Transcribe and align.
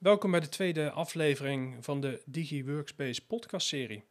Welkom 0.00 0.30
bij 0.30 0.40
de 0.40 0.48
tweede 0.48 0.90
aflevering 0.90 1.84
van 1.84 2.00
de 2.00 2.22
Digi 2.24 2.64
Workspace 2.64 3.26
podcastserie. 3.26 4.04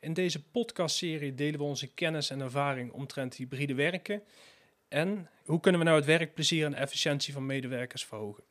In 0.00 0.12
deze 0.12 0.42
podcastserie 0.42 1.34
delen 1.34 1.58
we 1.58 1.64
onze 1.64 1.86
kennis 1.86 2.30
en 2.30 2.40
ervaring 2.40 2.92
omtrent 2.92 3.34
hybride 3.34 3.74
werken 3.74 4.22
en 4.88 5.30
hoe 5.44 5.60
kunnen 5.60 5.80
we 5.80 5.86
nou 5.86 5.98
het 5.98 6.06
werkplezier 6.06 6.64
en 6.64 6.74
efficiëntie 6.74 7.32
van 7.32 7.46
medewerkers 7.46 8.04
verhogen. 8.04 8.44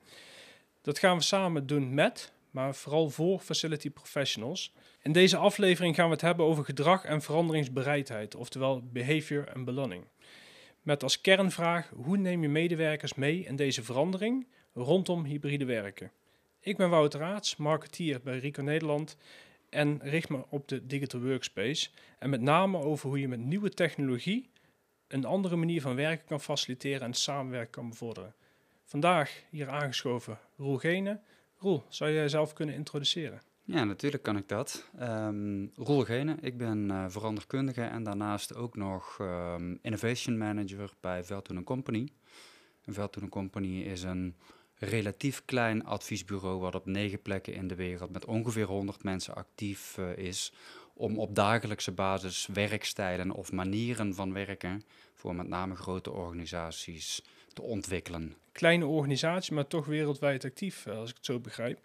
Dat 0.82 1.00
gaan 1.00 1.18
we 1.18 1.24
samen 1.24 1.68
doen 1.68 1.94
met, 1.94 2.34
maar 2.52 2.76
vooral 2.76 3.10
voor 3.10 3.40
facility 3.40 3.90
professionals. 3.90 4.74
In 5.02 5.12
deze 5.12 5.38
aflevering 5.38 5.96
gaan 5.96 6.08
we 6.08 6.14
het 6.14 6.22
hebben 6.22 6.46
over 6.46 6.66
gedrag 6.66 7.06
en 7.06 7.22
veranderingsbereidheid, 7.22 8.36
oftewel 8.36 8.82
behavior 8.92 9.48
en 9.48 9.64
beloning. 9.64 10.06
Met 10.82 11.04
als 11.04 11.22
kernvraag: 11.22 11.90
hoe 11.96 12.18
neem 12.18 12.42
je 12.42 12.50
medewerkers 12.50 13.14
mee 13.14 13.40
in 13.40 13.56
deze 13.56 13.84
verandering 13.84 14.48
rondom 14.74 15.24
hybride 15.24 15.66
werken? 15.66 16.12
Ik 16.66 16.78
ben 16.78 16.90
Wouter 16.90 17.20
Raats, 17.20 17.56
marketeer 17.56 18.22
bij 18.22 18.38
Rico 18.38 18.62
Nederland 18.62 19.18
en 19.70 20.00
richt 20.02 20.30
me 20.30 20.46
op 20.50 20.68
de 20.68 20.86
digital 20.86 21.22
workspace 21.22 21.90
en 22.20 22.30
met 22.30 22.42
name 22.42 22.78
over 22.78 23.10
hoe 23.10 23.20
je 23.20 23.28
met 23.28 23.40
nieuwe 23.40 23.70
technologie 23.70 24.50
een 25.08 25.26
andere 25.26 25.56
manier 25.56 25.82
van 25.82 25.96
werken 25.96 26.26
kan 26.26 26.42
faciliteren 26.42 27.02
en 27.02 27.14
samenwerken 27.14 27.72
kan 27.72 27.90
bevorderen. 27.90 28.36
Vandaag 28.84 29.44
hier 29.50 29.70
aangeschoven 29.70 30.40
Roel 30.58 30.78
Gene. 30.78 31.20
Roel, 31.58 31.84
zou 31.88 32.12
jij 32.12 32.22
jezelf 32.22 32.54
kunnen 32.54 32.76
introduceren? 32.76 33.42
Ja, 33.64 33.84
natuurlijk 33.84 34.24
kan 34.24 34.38
ik 34.38 34.48
dat. 34.48 34.90
Um, 35.02 35.72
Roel 35.76 36.04
Gene, 36.04 36.38
ik 36.42 36.58
ben 36.58 36.90
uh, 36.90 37.06
veranderkundige 37.08 37.82
en 37.82 38.04
daarnaast 38.04 38.56
ook 38.56 38.76
nog 38.76 39.18
um, 39.22 39.80
innovation 39.82 40.38
manager 40.38 40.92
bij 41.00 41.24
Veldtoen 41.24 41.64
Company. 41.64 42.08
Veldtoen 42.88 43.30
Company 43.30 43.82
is 43.82 44.04
een 44.04 44.36
relatief 44.84 45.42
klein 45.46 45.86
adviesbureau 45.86 46.60
wat 46.60 46.76
op 46.76 46.86
negen 46.86 47.22
plekken 47.22 47.54
in 47.54 47.68
de 47.68 47.76
wereld 47.76 48.12
met 48.12 48.26
ongeveer 48.26 48.66
100 48.66 49.04
mensen 49.04 49.36
actief 49.36 49.98
uh, 49.98 50.18
is 50.18 50.54
om 50.94 51.20
op 51.20 51.36
dagelijkse 51.36 51.92
basis 51.92 52.48
werkstijlen 52.54 53.32
of 53.32 53.52
manieren 53.52 54.16
van 54.16 54.34
werken 54.34 54.84
voor 55.14 55.36
met 55.36 55.48
name 55.48 55.76
grote 55.76 56.12
organisaties 56.12 57.22
te 57.54 57.62
ontwikkelen. 57.62 58.36
Kleine 58.52 58.86
organisatie, 58.86 59.54
maar 59.54 59.68
toch 59.68 59.86
wereldwijd 59.86 60.46
actief, 60.46 60.86
eh, 60.86 60.98
als 60.98 61.10
ik 61.10 61.16
het 61.16 61.26
zo 61.26 61.40
begrijp. 61.40 61.80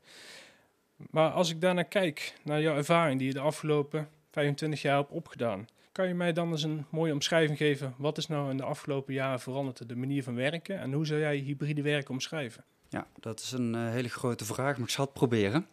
Maar 0.97 1.31
als 1.31 1.51
ik 1.51 1.61
daarnaar 1.61 1.85
kijk, 1.85 2.35
naar 2.45 2.61
jouw 2.61 2.77
ervaring 2.77 3.19
die 3.19 3.29
je 3.29 3.35
de 3.35 3.41
afgelopen 3.41 4.09
25 4.31 4.83
jaar 4.83 4.97
hebt 4.97 5.11
opgedaan, 5.11 5.67
kan 5.93 6.09
je 6.09 6.15
mij 6.15 6.33
dan 6.33 6.51
eens 6.51 6.63
een 6.63 6.87
mooie 6.91 7.13
omschrijving 7.13 7.59
geven? 7.59 7.95
Wat 7.97 8.19
is 8.19 8.27
nou 8.27 8.51
in 8.51 8.57
de 8.57 8.63
afgelopen 8.63 9.15
jaren 9.15 9.41
veranderd, 9.41 9.89
de 9.89 9.97
manier 9.97 10.23
van 10.23 10.35
werken 10.35 10.79
en 10.79 10.93
hoe 10.93 11.07
zou 11.07 11.21
jij 11.21 11.37
hybride 11.37 11.83
werken 11.83 12.11
omschrijven? 12.11 12.65
Ja, 12.89 13.07
dat 13.21 13.41
is 13.41 13.53
een 13.53 13.75
uh, 13.75 13.89
hele 13.91 14.09
grote 14.09 14.45
vraag, 14.45 14.77
maar 14.77 14.87
ik 14.87 14.93
zal 14.93 15.05
het 15.05 15.15
proberen. 15.15 15.67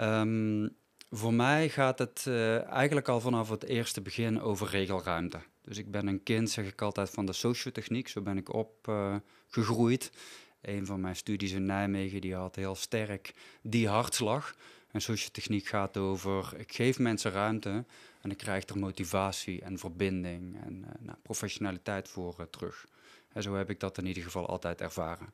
Um, 0.00 0.76
voor 1.10 1.34
mij 1.34 1.68
gaat 1.68 1.98
het 1.98 2.24
uh, 2.28 2.68
eigenlijk 2.68 3.08
al 3.08 3.20
vanaf 3.20 3.48
het 3.48 3.64
eerste 3.64 4.00
begin 4.00 4.40
over 4.40 4.68
regelruimte. 4.68 5.40
Dus 5.62 5.78
ik 5.78 5.90
ben 5.90 6.06
een 6.06 6.22
kind, 6.22 6.50
zeg 6.50 6.66
ik 6.66 6.82
altijd, 6.82 7.10
van 7.10 7.26
de 7.26 7.32
sociotechniek. 7.32 8.08
Zo 8.08 8.20
ben 8.20 8.36
ik 8.36 8.52
opgegroeid. 8.52 10.10
Uh, 10.12 10.74
een 10.74 10.86
van 10.86 11.00
mijn 11.00 11.16
studies 11.16 11.52
in 11.52 11.64
Nijmegen 11.64 12.20
die 12.20 12.34
had 12.34 12.56
heel 12.56 12.74
sterk 12.74 13.34
die 13.62 13.88
hartslag. 13.88 14.54
En 14.90 15.00
sociotechniek 15.00 15.66
gaat 15.66 15.96
over, 15.96 16.52
ik 16.56 16.74
geef 16.74 16.98
mensen 16.98 17.30
ruimte 17.30 17.84
en 18.20 18.30
ik 18.30 18.36
krijg 18.36 18.68
er 18.68 18.78
motivatie 18.78 19.62
en 19.62 19.78
verbinding 19.78 20.56
en 20.64 20.84
nou, 21.00 21.18
professionaliteit 21.22 22.08
voor 22.08 22.50
terug. 22.50 22.86
En 23.32 23.42
zo 23.42 23.54
heb 23.54 23.70
ik 23.70 23.80
dat 23.80 23.98
in 23.98 24.06
ieder 24.06 24.22
geval 24.22 24.48
altijd 24.48 24.80
ervaren. 24.80 25.32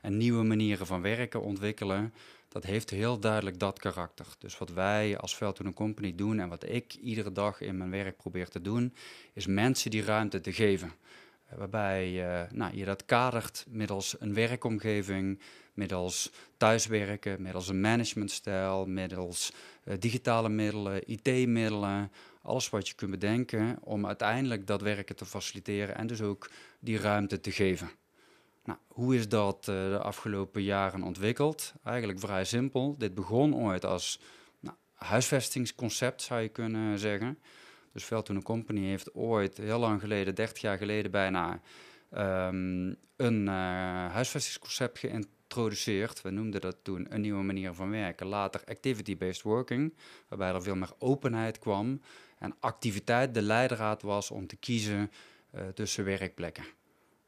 En 0.00 0.16
nieuwe 0.16 0.42
manieren 0.42 0.86
van 0.86 1.02
werken 1.02 1.42
ontwikkelen, 1.42 2.12
dat 2.48 2.64
heeft 2.64 2.90
heel 2.90 3.18
duidelijk 3.18 3.58
dat 3.58 3.78
karakter. 3.78 4.26
Dus 4.38 4.58
wat 4.58 4.70
wij 4.70 5.18
als 5.18 5.36
Veldtoon 5.36 5.74
Company 5.74 6.14
doen 6.14 6.38
en 6.38 6.48
wat 6.48 6.68
ik 6.68 6.94
iedere 6.94 7.32
dag 7.32 7.60
in 7.60 7.76
mijn 7.76 7.90
werk 7.90 8.16
probeer 8.16 8.48
te 8.48 8.60
doen, 8.60 8.94
is 9.32 9.46
mensen 9.46 9.90
die 9.90 10.02
ruimte 10.02 10.40
te 10.40 10.52
geven. 10.52 10.92
Uh, 11.52 11.58
waarbij 11.58 12.12
uh, 12.12 12.50
nou, 12.50 12.76
je 12.76 12.84
dat 12.84 13.04
kadert 13.04 13.66
middels 13.68 14.16
een 14.18 14.34
werkomgeving, 14.34 15.40
middels 15.74 16.32
thuiswerken, 16.56 17.42
middels 17.42 17.68
een 17.68 17.80
managementstijl, 17.80 18.86
middels 18.86 19.52
uh, 19.84 19.94
digitale 19.98 20.48
middelen, 20.48 21.10
IT-middelen, 21.10 22.12
alles 22.42 22.70
wat 22.70 22.88
je 22.88 22.94
kunt 22.94 23.10
bedenken 23.10 23.78
om 23.80 24.06
uiteindelijk 24.06 24.66
dat 24.66 24.80
werken 24.80 25.16
te 25.16 25.24
faciliteren 25.24 25.96
en 25.96 26.06
dus 26.06 26.22
ook 26.22 26.50
die 26.80 26.98
ruimte 26.98 27.40
te 27.40 27.50
geven. 27.50 27.90
Nou, 28.68 28.80
hoe 28.86 29.16
is 29.16 29.28
dat 29.28 29.66
uh, 29.70 29.74
de 29.74 29.98
afgelopen 29.98 30.62
jaren 30.62 31.02
ontwikkeld? 31.02 31.74
Eigenlijk 31.84 32.18
vrij 32.18 32.44
simpel. 32.44 32.94
Dit 32.98 33.14
begon 33.14 33.54
ooit 33.54 33.84
als 33.84 34.20
nou, 34.60 34.76
huisvestingsconcept, 34.94 36.22
zou 36.22 36.40
je 36.40 36.48
kunnen 36.48 36.98
zeggen. 36.98 37.38
Dus 37.92 38.04
Veldtoon 38.04 38.42
Company 38.42 38.80
heeft 38.80 39.14
ooit, 39.14 39.56
heel 39.56 39.78
lang 39.78 40.00
geleden, 40.00 40.34
30 40.34 40.62
jaar 40.62 40.78
geleden 40.78 41.10
bijna, 41.10 41.60
um, 42.16 42.96
een 43.16 43.40
uh, 43.42 43.52
huisvestingsconcept 44.12 44.98
geïntroduceerd. 44.98 46.22
We 46.22 46.30
noemden 46.30 46.60
dat 46.60 46.76
toen 46.82 47.06
een 47.08 47.20
nieuwe 47.20 47.42
manier 47.42 47.74
van 47.74 47.90
werken. 47.90 48.26
Later 48.26 48.62
activity-based 48.66 49.42
working, 49.42 49.94
waarbij 50.28 50.52
er 50.52 50.62
veel 50.62 50.76
meer 50.76 50.92
openheid 50.98 51.58
kwam 51.58 52.00
en 52.38 52.54
activiteit 52.60 53.34
de 53.34 53.42
leidraad 53.42 54.02
was 54.02 54.30
om 54.30 54.46
te 54.46 54.56
kiezen 54.56 55.10
uh, 55.54 55.60
tussen 55.74 56.04
werkplekken. 56.04 56.64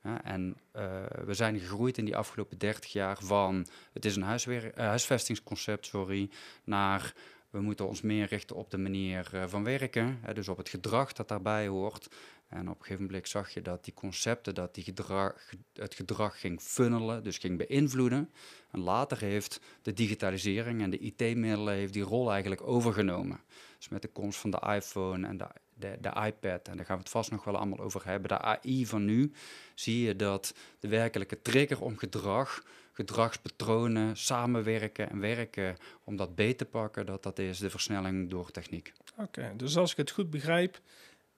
En 0.03 0.56
uh, 0.77 1.03
we 1.25 1.34
zijn 1.34 1.59
gegroeid 1.59 1.99
in 1.99 2.05
die 2.05 2.16
afgelopen 2.16 2.59
30 2.59 2.93
jaar 2.93 3.19
van 3.22 3.66
het 3.93 4.05
is 4.05 4.16
een 4.16 4.38
uh, 4.49 4.71
huisvestingsconcept, 4.75 5.87
sorry, 5.87 6.31
naar 6.65 7.15
we 7.50 7.61
moeten 7.61 7.88
ons 7.88 8.00
meer 8.00 8.27
richten 8.27 8.56
op 8.56 8.71
de 8.71 8.78
manier 8.78 9.31
uh, 9.34 9.44
van 9.47 9.65
werken, 9.65 10.21
dus 10.34 10.49
op 10.49 10.56
het 10.56 10.69
gedrag 10.69 11.12
dat 11.12 11.28
daarbij 11.28 11.66
hoort. 11.66 12.09
En 12.49 12.69
op 12.69 12.78
een 12.78 12.84
gegeven 12.84 13.05
moment 13.05 13.28
zag 13.28 13.50
je 13.50 13.62
dat 13.62 13.84
die 13.84 13.94
concepten, 13.94 14.55
dat 14.55 14.75
die 14.75 14.84
gedrag, 14.84 15.53
het 15.72 15.94
gedrag 15.94 16.41
ging 16.41 16.60
funnelen, 16.60 17.22
dus 17.22 17.39
ging 17.39 17.59
beïnvloeden. 17.59 18.31
En 18.71 18.81
later 18.81 19.21
heeft 19.21 19.60
de 19.83 19.93
digitalisering 19.93 20.83
en 20.83 20.91
de 20.91 20.99
IT-middelen 20.99 21.75
heeft 21.75 21.93
die 21.93 22.03
rol 22.03 22.31
eigenlijk 22.31 22.62
overgenomen. 22.62 23.41
Dus 23.78 23.89
met 23.89 24.03
de 24.03 24.09
komst 24.09 24.39
van 24.39 24.50
de 24.50 24.60
iPhone 24.75 25.27
en 25.27 25.37
de 25.37 25.47
de, 25.81 25.97
de 26.01 26.13
iPad, 26.27 26.69
en 26.69 26.77
daar 26.77 26.87
gaan 26.87 26.97
we 26.97 27.03
het 27.03 27.11
vast 27.11 27.31
nog 27.31 27.45
wel 27.45 27.57
allemaal 27.57 27.79
over 27.79 28.05
hebben, 28.05 28.29
de 28.29 28.39
AI 28.39 28.87
van 28.87 29.05
nu, 29.05 29.33
zie 29.75 30.07
je 30.07 30.17
dat 30.17 30.55
de 30.79 30.89
werkelijke 30.89 31.43
trigger 31.43 31.83
om 31.83 31.97
gedrag, 31.97 32.65
gedragspatronen, 32.93 34.17
samenwerken 34.17 35.11
en 35.11 35.21
werken 35.21 35.77
om 36.05 36.17
dat 36.17 36.35
beter 36.35 36.57
te 36.57 36.65
pakken, 36.65 37.07
dat 37.07 37.23
dat 37.23 37.39
is 37.39 37.59
de 37.59 37.71
versnelling 37.71 38.31
door 38.31 38.51
techniek. 38.51 38.93
Oké, 39.17 39.53
dus 39.57 39.77
als 39.77 39.91
ik 39.91 39.97
het 39.97 40.11
goed 40.11 40.31
begrijp 40.31 40.81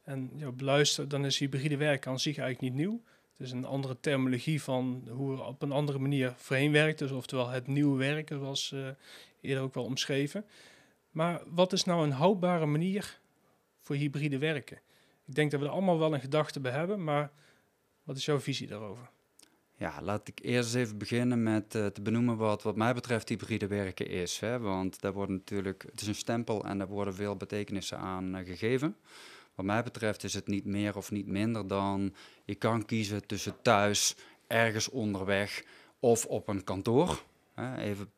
en 0.03 0.31
ja, 0.37 0.51
beluister, 0.51 1.09
dan 1.09 1.25
is 1.25 1.39
hybride 1.39 1.77
werken 1.77 2.11
aan 2.11 2.19
zich 2.19 2.39
eigenlijk 2.39 2.75
niet 2.75 2.85
nieuw. 2.87 3.03
Het 3.33 3.47
is 3.47 3.53
een 3.53 3.65
andere 3.65 3.97
terminologie 4.01 4.63
van 4.63 5.09
hoe 5.11 5.37
we 5.37 5.43
op 5.43 5.63
een 5.63 5.73
andere 5.73 5.99
manier 5.99 6.35
voorheen 6.37 6.73
werkt, 6.73 6.99
dus 6.99 7.11
oftewel 7.11 7.49
het 7.49 7.67
nieuwe 7.67 7.99
werken, 7.99 8.39
zoals 8.39 8.71
uh, 8.75 8.89
eerder 9.41 9.63
ook 9.63 9.75
wel 9.75 9.85
omschreven. 9.85 10.45
Maar 11.11 11.43
wat 11.47 11.73
is 11.73 11.85
nou 11.85 12.05
een 12.05 12.13
houdbare 12.13 12.67
manier 12.67 13.21
voor 13.83 13.97
hybride 13.97 14.39
werken? 14.39 14.81
Ik 15.25 15.35
denk 15.35 15.51
dat 15.51 15.61
we 15.61 15.67
er 15.67 15.73
allemaal 15.73 15.99
wel 15.99 16.15
een 16.15 16.21
gedachte 16.21 16.61
bij 16.61 16.73
hebben, 16.73 17.05
maar 17.05 17.33
wat 18.03 18.17
is 18.17 18.25
jouw 18.25 18.41
visie 18.41 18.67
daarover? 18.67 19.11
Ja, 19.77 20.03
laat 20.03 20.29
ik 20.29 20.39
eerst 20.43 20.75
even 20.75 20.99
beginnen 20.99 21.43
met 21.43 21.75
uh, 21.75 21.87
te 21.87 22.03
benoemen 22.03 22.37
wat 22.37 22.63
wat 22.63 22.77
mij 22.77 22.95
betreft 22.95 23.29
hybride 23.29 23.67
werken 23.67 24.07
is. 24.07 24.39
Hè? 24.39 24.59
Want 24.59 25.01
daar 25.01 25.13
wordt 25.13 25.31
natuurlijk, 25.31 25.85
het 25.91 26.01
is 26.01 26.07
een 26.07 26.15
stempel 26.15 26.65
en 26.65 26.79
daar 26.79 26.89
worden 26.89 27.15
veel 27.15 27.37
betekenissen 27.37 27.99
aan 27.99 28.37
uh, 28.37 28.47
gegeven. 28.47 28.97
Wat 29.55 29.65
mij 29.67 29.83
betreft 29.83 30.25
is 30.25 30.35
het 30.35 30.47
niet 30.47 30.65
meer 30.65 30.97
of 30.97 31.11
niet 31.11 31.27
minder 31.27 31.67
dan 31.67 32.15
je 32.45 32.55
kan 32.55 32.85
kiezen 32.85 33.27
tussen 33.27 33.63
thuis, 33.63 34.17
ergens 34.47 34.89
onderweg 34.89 35.65
of 36.01 36.27
op 36.27 36.49
een 36.49 36.65
kantoor. 36.65 37.23
Hè? 37.55 37.77
Even 37.77 38.11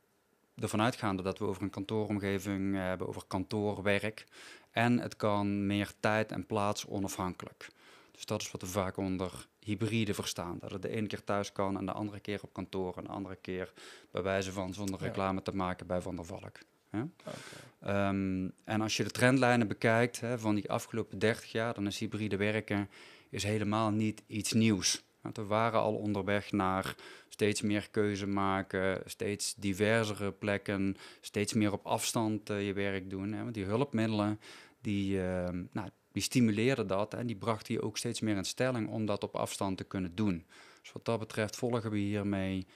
ervan 0.56 0.80
uitgaande 0.80 1.22
dat 1.22 1.38
we 1.38 1.44
over 1.44 1.62
een 1.62 1.70
kantooromgeving 1.70 2.74
hebben, 2.74 3.08
over 3.08 3.22
kantoorwerk. 3.26 4.26
En 4.74 4.98
het 4.98 5.16
kan 5.16 5.66
meer 5.66 5.92
tijd 6.00 6.32
en 6.32 6.46
plaats 6.46 6.86
onafhankelijk. 6.86 7.68
Dus 8.10 8.26
dat 8.26 8.40
is 8.40 8.50
wat 8.50 8.60
we 8.60 8.66
vaak 8.66 8.96
onder 8.96 9.46
hybride 9.60 10.14
verstaan. 10.14 10.58
Dat 10.60 10.70
het 10.70 10.82
de 10.82 10.88
ene 10.88 11.06
keer 11.06 11.24
thuis 11.24 11.52
kan 11.52 11.78
en 11.78 11.86
de 11.86 11.92
andere 11.92 12.20
keer 12.20 12.40
op 12.42 12.52
kantoor. 12.52 12.96
En 12.96 13.04
de 13.04 13.10
andere 13.10 13.36
keer 13.40 13.72
bij 14.10 14.22
wijze 14.22 14.52
van 14.52 14.74
zonder 14.74 15.00
reclame 15.00 15.42
te 15.42 15.54
maken 15.54 15.86
bij 15.86 16.00
Van 16.00 16.16
der 16.16 16.24
Valk. 16.24 16.58
Ja? 16.90 17.08
Okay. 17.20 18.08
Um, 18.08 18.52
en 18.64 18.80
als 18.80 18.96
je 18.96 19.04
de 19.04 19.10
trendlijnen 19.10 19.68
bekijkt 19.68 20.20
hè, 20.20 20.38
van 20.38 20.54
die 20.54 20.70
afgelopen 20.70 21.18
30 21.18 21.52
jaar, 21.52 21.74
dan 21.74 21.86
is 21.86 21.98
hybride 21.98 22.36
werken 22.36 22.88
is 23.30 23.42
helemaal 23.42 23.90
niet 23.90 24.22
iets 24.26 24.52
nieuws. 24.52 25.02
Want 25.20 25.36
we 25.36 25.44
waren 25.44 25.80
al 25.80 25.94
onderweg 25.94 26.52
naar 26.52 26.94
steeds 27.28 27.62
meer 27.62 27.88
keuze 27.90 28.26
maken, 28.26 29.02
steeds 29.06 29.54
diversere 29.54 30.32
plekken, 30.32 30.96
steeds 31.20 31.52
meer 31.52 31.72
op 31.72 31.86
afstand 31.86 32.50
uh, 32.50 32.66
je 32.66 32.72
werk 32.72 33.10
doen. 33.10 33.32
Hè? 33.32 33.42
Want 33.42 33.54
die 33.54 33.64
hulpmiddelen, 33.64 34.40
die, 34.84 35.16
uh, 35.16 35.48
nou, 35.72 35.88
die 36.12 36.22
stimuleerden 36.22 36.86
dat 36.86 37.14
en 37.14 37.26
die 37.26 37.36
brachten 37.36 37.74
je 37.74 37.82
ook 37.82 37.96
steeds 37.96 38.20
meer 38.20 38.36
in 38.36 38.44
stelling 38.44 38.88
om 38.88 39.06
dat 39.06 39.22
op 39.22 39.36
afstand 39.36 39.76
te 39.76 39.84
kunnen 39.84 40.14
doen. 40.14 40.46
Dus 40.80 40.92
wat 40.92 41.04
dat 41.04 41.18
betreft 41.18 41.56
volgen 41.56 41.90
we 41.90 41.98
hiermee 41.98 42.66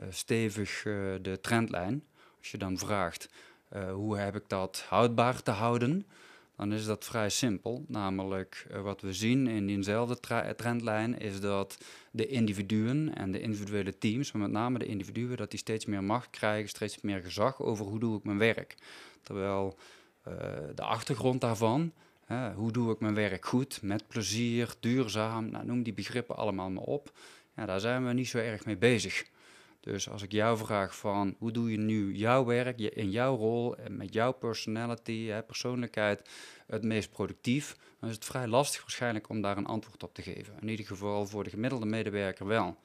uh, 0.00 0.06
stevig 0.10 0.84
uh, 0.84 0.94
de 1.22 1.38
trendlijn. 1.40 2.04
Als 2.38 2.50
je 2.50 2.58
dan 2.58 2.78
vraagt 2.78 3.28
uh, 3.72 3.92
hoe 3.92 4.16
heb 4.16 4.36
ik 4.36 4.48
dat 4.48 4.84
houdbaar 4.88 5.42
te 5.42 5.50
houden, 5.50 6.06
dan 6.56 6.72
is 6.72 6.84
dat 6.84 7.04
vrij 7.04 7.28
simpel. 7.28 7.84
Namelijk 7.88 8.66
wat 8.82 9.00
we 9.00 9.12
zien 9.12 9.46
in 9.46 9.66
diezelfde 9.66 10.18
trendlijn 10.56 11.18
is 11.18 11.40
dat 11.40 11.78
de 12.10 12.26
individuen 12.26 13.14
en 13.14 13.30
de 13.32 13.40
individuele 13.40 13.98
teams, 13.98 14.32
maar 14.32 14.42
met 14.42 14.50
name 14.50 14.78
de 14.78 14.86
individuen, 14.86 15.36
dat 15.36 15.50
die 15.50 15.58
steeds 15.58 15.84
meer 15.84 16.04
macht 16.04 16.30
krijgen, 16.30 16.68
steeds 16.68 17.00
meer 17.00 17.22
gezag 17.22 17.62
over 17.62 17.86
hoe 17.86 18.00
doe 18.00 18.18
ik 18.18 18.24
mijn 18.24 18.38
werk. 18.38 18.74
Terwijl 19.22 19.78
de 20.74 20.82
achtergrond 20.82 21.40
daarvan, 21.40 21.92
hoe 22.54 22.72
doe 22.72 22.92
ik 22.92 23.00
mijn 23.00 23.14
werk 23.14 23.46
goed, 23.46 23.82
met 23.82 24.08
plezier, 24.08 24.74
duurzaam, 24.80 25.50
nou, 25.50 25.64
noem 25.64 25.82
die 25.82 25.92
begrippen 25.92 26.36
allemaal 26.36 26.70
maar 26.70 26.82
op. 26.82 27.12
Ja, 27.56 27.66
daar 27.66 27.80
zijn 27.80 28.06
we 28.06 28.12
niet 28.12 28.28
zo 28.28 28.38
erg 28.38 28.64
mee 28.64 28.76
bezig. 28.76 29.24
Dus 29.80 30.08
als 30.08 30.22
ik 30.22 30.32
jou 30.32 30.56
vraag 30.56 30.96
van 30.96 31.34
hoe 31.38 31.50
doe 31.52 31.70
je 31.70 31.78
nu 31.78 32.14
jouw 32.14 32.44
werk 32.44 32.78
in 32.80 33.10
jouw 33.10 33.36
rol 33.36 33.76
en 33.76 33.96
met 33.96 34.12
jouw 34.12 34.32
personality, 34.32 35.26
hè, 35.26 35.42
persoonlijkheid 35.42 36.28
het 36.66 36.84
meest 36.84 37.10
productief, 37.10 37.76
dan 38.00 38.08
is 38.08 38.14
het 38.14 38.24
vrij 38.24 38.46
lastig 38.46 38.80
waarschijnlijk 38.80 39.28
om 39.28 39.40
daar 39.40 39.56
een 39.56 39.66
antwoord 39.66 40.02
op 40.02 40.14
te 40.14 40.22
geven. 40.22 40.54
In 40.60 40.68
ieder 40.68 40.86
geval 40.86 41.26
voor 41.26 41.44
de 41.44 41.50
gemiddelde 41.50 41.86
medewerker 41.86 42.46
wel. 42.46 42.76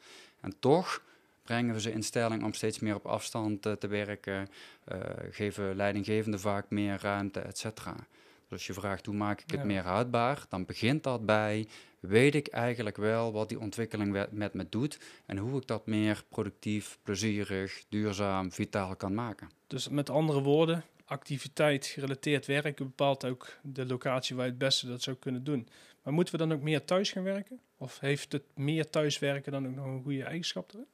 En 0.42 0.60
toch 0.60 1.04
brengen 1.46 1.74
we 1.74 1.82
ze 1.82 1.92
in 1.92 2.04
stelling 2.04 2.44
om 2.44 2.54
steeds 2.54 2.80
meer 2.80 2.96
op 2.96 3.06
afstand 3.06 3.66
uh, 3.66 3.74
te 3.74 3.88
werken, 3.88 4.48
uh, 4.94 5.00
geven 5.32 5.76
leidinggevenden 5.76 6.40
vaak 6.40 6.70
meer 6.70 6.98
ruimte, 7.02 7.40
et 7.40 7.58
cetera. 7.58 7.96
Dus 7.96 8.52
als 8.52 8.68
je 8.68 8.74
vraagt 8.74 9.06
hoe 9.06 9.16
maak 9.16 9.42
ik 9.42 9.52
het 9.52 9.64
meer 9.64 9.84
houdbaar, 9.84 10.46
dan 10.50 10.66
begint 10.66 11.04
dat 11.04 11.26
bij 11.26 11.68
weet 12.00 12.36
ik 12.36 12.48
eigenlijk 12.48 12.98
wel 12.98 13.32
wat 13.32 13.50
die 13.50 13.60
ontwikkeling 13.60 14.28
met 14.32 14.54
me 14.54 14.70
doet 14.70 15.00
en 15.26 15.38
hoe 15.38 15.62
ik 15.62 15.68
dat 15.68 15.86
meer 15.86 16.24
productief, 16.30 16.98
plezierig, 17.04 17.84
duurzaam, 17.90 18.52
vitaal 18.52 18.96
kan 18.96 19.14
maken. 19.14 19.50
Dus 19.68 19.90
met 19.90 20.10
andere 20.10 20.42
woorden, 20.42 20.84
activiteit 21.06 21.86
gerelateerd 21.86 22.46
werken 22.46 22.86
bepaalt 22.86 23.26
ook 23.26 23.58
de 23.64 23.86
locatie 23.86 24.36
waar 24.36 24.46
je 24.46 24.52
het 24.52 24.60
beste 24.60 24.88
dat 24.88 25.02
zou 25.02 25.16
kunnen 25.16 25.44
doen. 25.44 25.68
Maar 26.04 26.14
moeten 26.14 26.34
we 26.34 26.48
dan 26.48 26.54
ook 26.54 26.62
meer 26.62 26.86
thuis 26.86 27.12
gaan 27.12 27.24
werken? 27.24 27.60
Of 27.78 28.00
heeft 28.00 28.32
het 28.32 28.44
meer 28.56 28.90
thuiswerken 28.90 29.52
dan 29.52 29.68
ook 29.68 29.76
nog 29.76 29.86
een 29.86 30.04
goede 30.04 30.24
eigenschap 30.24 30.74
erin? 30.74 30.86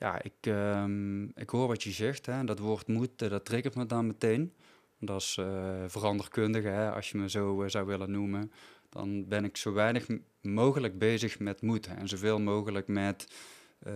Ja, 0.00 0.22
ik, 0.22 0.46
um, 0.46 1.24
ik 1.34 1.50
hoor 1.50 1.66
wat 1.66 1.82
je 1.82 1.90
zegt. 1.90 2.26
Hè. 2.26 2.44
Dat 2.44 2.58
woord 2.58 2.86
moet, 2.86 3.18
dat 3.18 3.44
triggert 3.44 3.74
me 3.74 3.86
dan 3.86 4.06
meteen. 4.06 4.52
Dat 4.98 5.20
is 5.20 5.36
uh, 5.40 5.84
veranderkundige, 5.86 6.68
hè, 6.68 6.92
als 6.92 7.10
je 7.10 7.18
me 7.18 7.30
zo 7.30 7.62
uh, 7.62 7.68
zou 7.68 7.86
willen 7.86 8.10
noemen 8.10 8.52
dan 8.90 9.28
ben 9.28 9.44
ik 9.44 9.56
zo 9.56 9.72
weinig 9.72 10.06
mogelijk 10.42 10.98
bezig 10.98 11.38
met 11.38 11.62
moeten 11.62 11.96
en 11.96 12.08
zoveel 12.08 12.40
mogelijk 12.40 12.88
met 12.88 13.26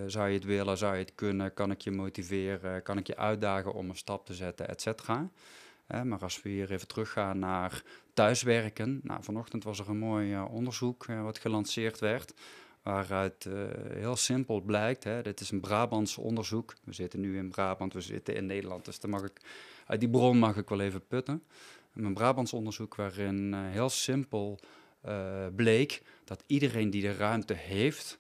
zou 0.07 0.29
je 0.29 0.35
het 0.35 0.45
willen, 0.45 0.79
zou 0.79 0.95
je 0.95 1.01
het 1.01 1.15
kunnen, 1.15 1.55
kan 1.55 1.71
ik 1.71 1.81
je 1.81 1.91
motiveren, 1.91 2.83
kan 2.83 2.99
ik 2.99 3.07
je 3.07 3.17
uitdagen 3.17 3.73
om 3.73 3.89
een 3.89 3.97
stap 3.97 4.27
te 4.27 4.35
zetten, 4.35 4.69
et 4.69 4.81
cetera. 4.81 5.31
Maar 6.05 6.19
als 6.19 6.43
we 6.43 6.49
hier 6.49 6.73
even 6.73 6.89
teruggaan 6.89 7.39
naar 7.39 7.83
thuiswerken, 8.15 9.01
nou, 9.03 9.23
vanochtend 9.23 9.65
was 9.65 9.79
er 9.79 9.89
een 9.89 9.99
mooi 9.99 10.41
onderzoek 10.41 11.07
wat 11.07 11.39
gelanceerd 11.39 12.01
werd, 12.01 12.35
waaruit 12.85 13.49
heel 13.93 14.17
simpel 14.17 14.61
blijkt, 14.61 15.05
hè, 15.05 15.23
dit 15.23 15.41
is 15.41 15.51
een 15.51 15.61
Brabants 15.61 16.19
onderzoek, 16.19 16.75
we 16.85 16.93
zitten 16.93 17.21
nu 17.21 17.37
in 17.39 17.49
Brabant, 17.49 17.93
we 17.93 18.01
zitten 18.01 18.35
in 18.35 18.47
Nederland, 18.47 18.85
dus 18.85 18.99
mag 19.07 19.23
ik, 19.23 19.41
uit 19.87 20.01
die 20.01 20.09
bron 20.09 20.39
mag 20.39 20.57
ik 20.57 20.69
wel 20.69 20.81
even 20.81 21.07
putten. 21.07 21.43
Een 21.95 22.15
Brabants 22.15 22.53
onderzoek 22.53 22.95
waarin 22.95 23.55
heel 23.55 23.89
simpel 23.89 24.59
uh, 25.07 25.47
bleek 25.57 26.03
dat 26.25 26.45
iedereen 26.47 26.91
die 26.91 27.03
de 27.03 27.15
ruimte 27.15 27.55
heeft 27.55 28.19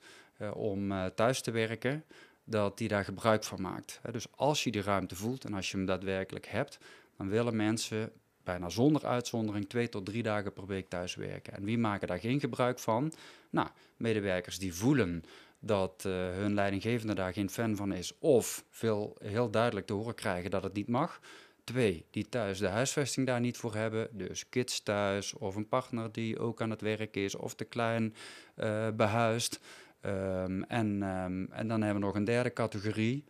om 0.52 0.92
thuis 1.14 1.40
te 1.40 1.50
werken, 1.50 2.04
dat 2.44 2.78
die 2.78 2.88
daar 2.88 3.04
gebruik 3.04 3.44
van 3.44 3.60
maakt. 3.60 4.00
dus 4.10 4.26
als 4.30 4.64
je 4.64 4.70
die 4.70 4.82
ruimte 4.82 5.16
voelt 5.16 5.44
en 5.44 5.54
als 5.54 5.70
je 5.70 5.76
hem 5.76 5.86
daadwerkelijk 5.86 6.46
hebt, 6.46 6.78
dan 7.16 7.28
willen 7.28 7.56
mensen 7.56 8.12
bijna 8.44 8.68
zonder 8.68 9.06
uitzondering 9.06 9.68
twee 9.68 9.88
tot 9.88 10.06
drie 10.06 10.22
dagen 10.22 10.52
per 10.52 10.66
week 10.66 10.88
thuis 10.88 11.14
werken. 11.14 11.52
En 11.52 11.64
wie 11.64 11.78
maken 11.78 12.08
daar 12.08 12.18
geen 12.18 12.40
gebruik 12.40 12.78
van? 12.78 13.12
Nou, 13.50 13.68
medewerkers 13.96 14.58
die 14.58 14.74
voelen 14.74 15.22
dat 15.58 16.02
hun 16.02 16.54
leidinggevende 16.54 17.14
daar 17.14 17.32
geen 17.32 17.50
fan 17.50 17.76
van 17.76 17.92
is, 17.92 18.18
of 18.18 18.64
veel 18.70 19.16
heel 19.22 19.50
duidelijk 19.50 19.86
te 19.86 19.92
horen 19.92 20.14
krijgen 20.14 20.50
dat 20.50 20.62
het 20.62 20.74
niet 20.74 20.88
mag. 20.88 21.20
Twee, 21.64 22.06
die 22.10 22.28
thuis 22.28 22.58
de 22.58 22.66
huisvesting 22.66 23.26
daar 23.26 23.40
niet 23.40 23.56
voor 23.56 23.74
hebben. 23.74 24.08
Dus 24.12 24.48
kids 24.48 24.80
thuis 24.80 25.34
of 25.34 25.54
een 25.54 25.68
partner 25.68 26.12
die 26.12 26.38
ook 26.38 26.60
aan 26.60 26.70
het 26.70 26.80
werk 26.80 27.16
is 27.16 27.36
of 27.36 27.54
te 27.54 27.64
klein 27.64 28.14
uh, 28.56 28.88
behuist. 28.90 29.60
Um, 30.06 30.62
en, 30.62 31.02
um, 31.02 31.48
en 31.52 31.68
dan 31.68 31.82
hebben 31.82 32.00
we 32.00 32.06
nog 32.06 32.14
een 32.14 32.24
derde 32.24 32.52
categorie. 32.52 33.24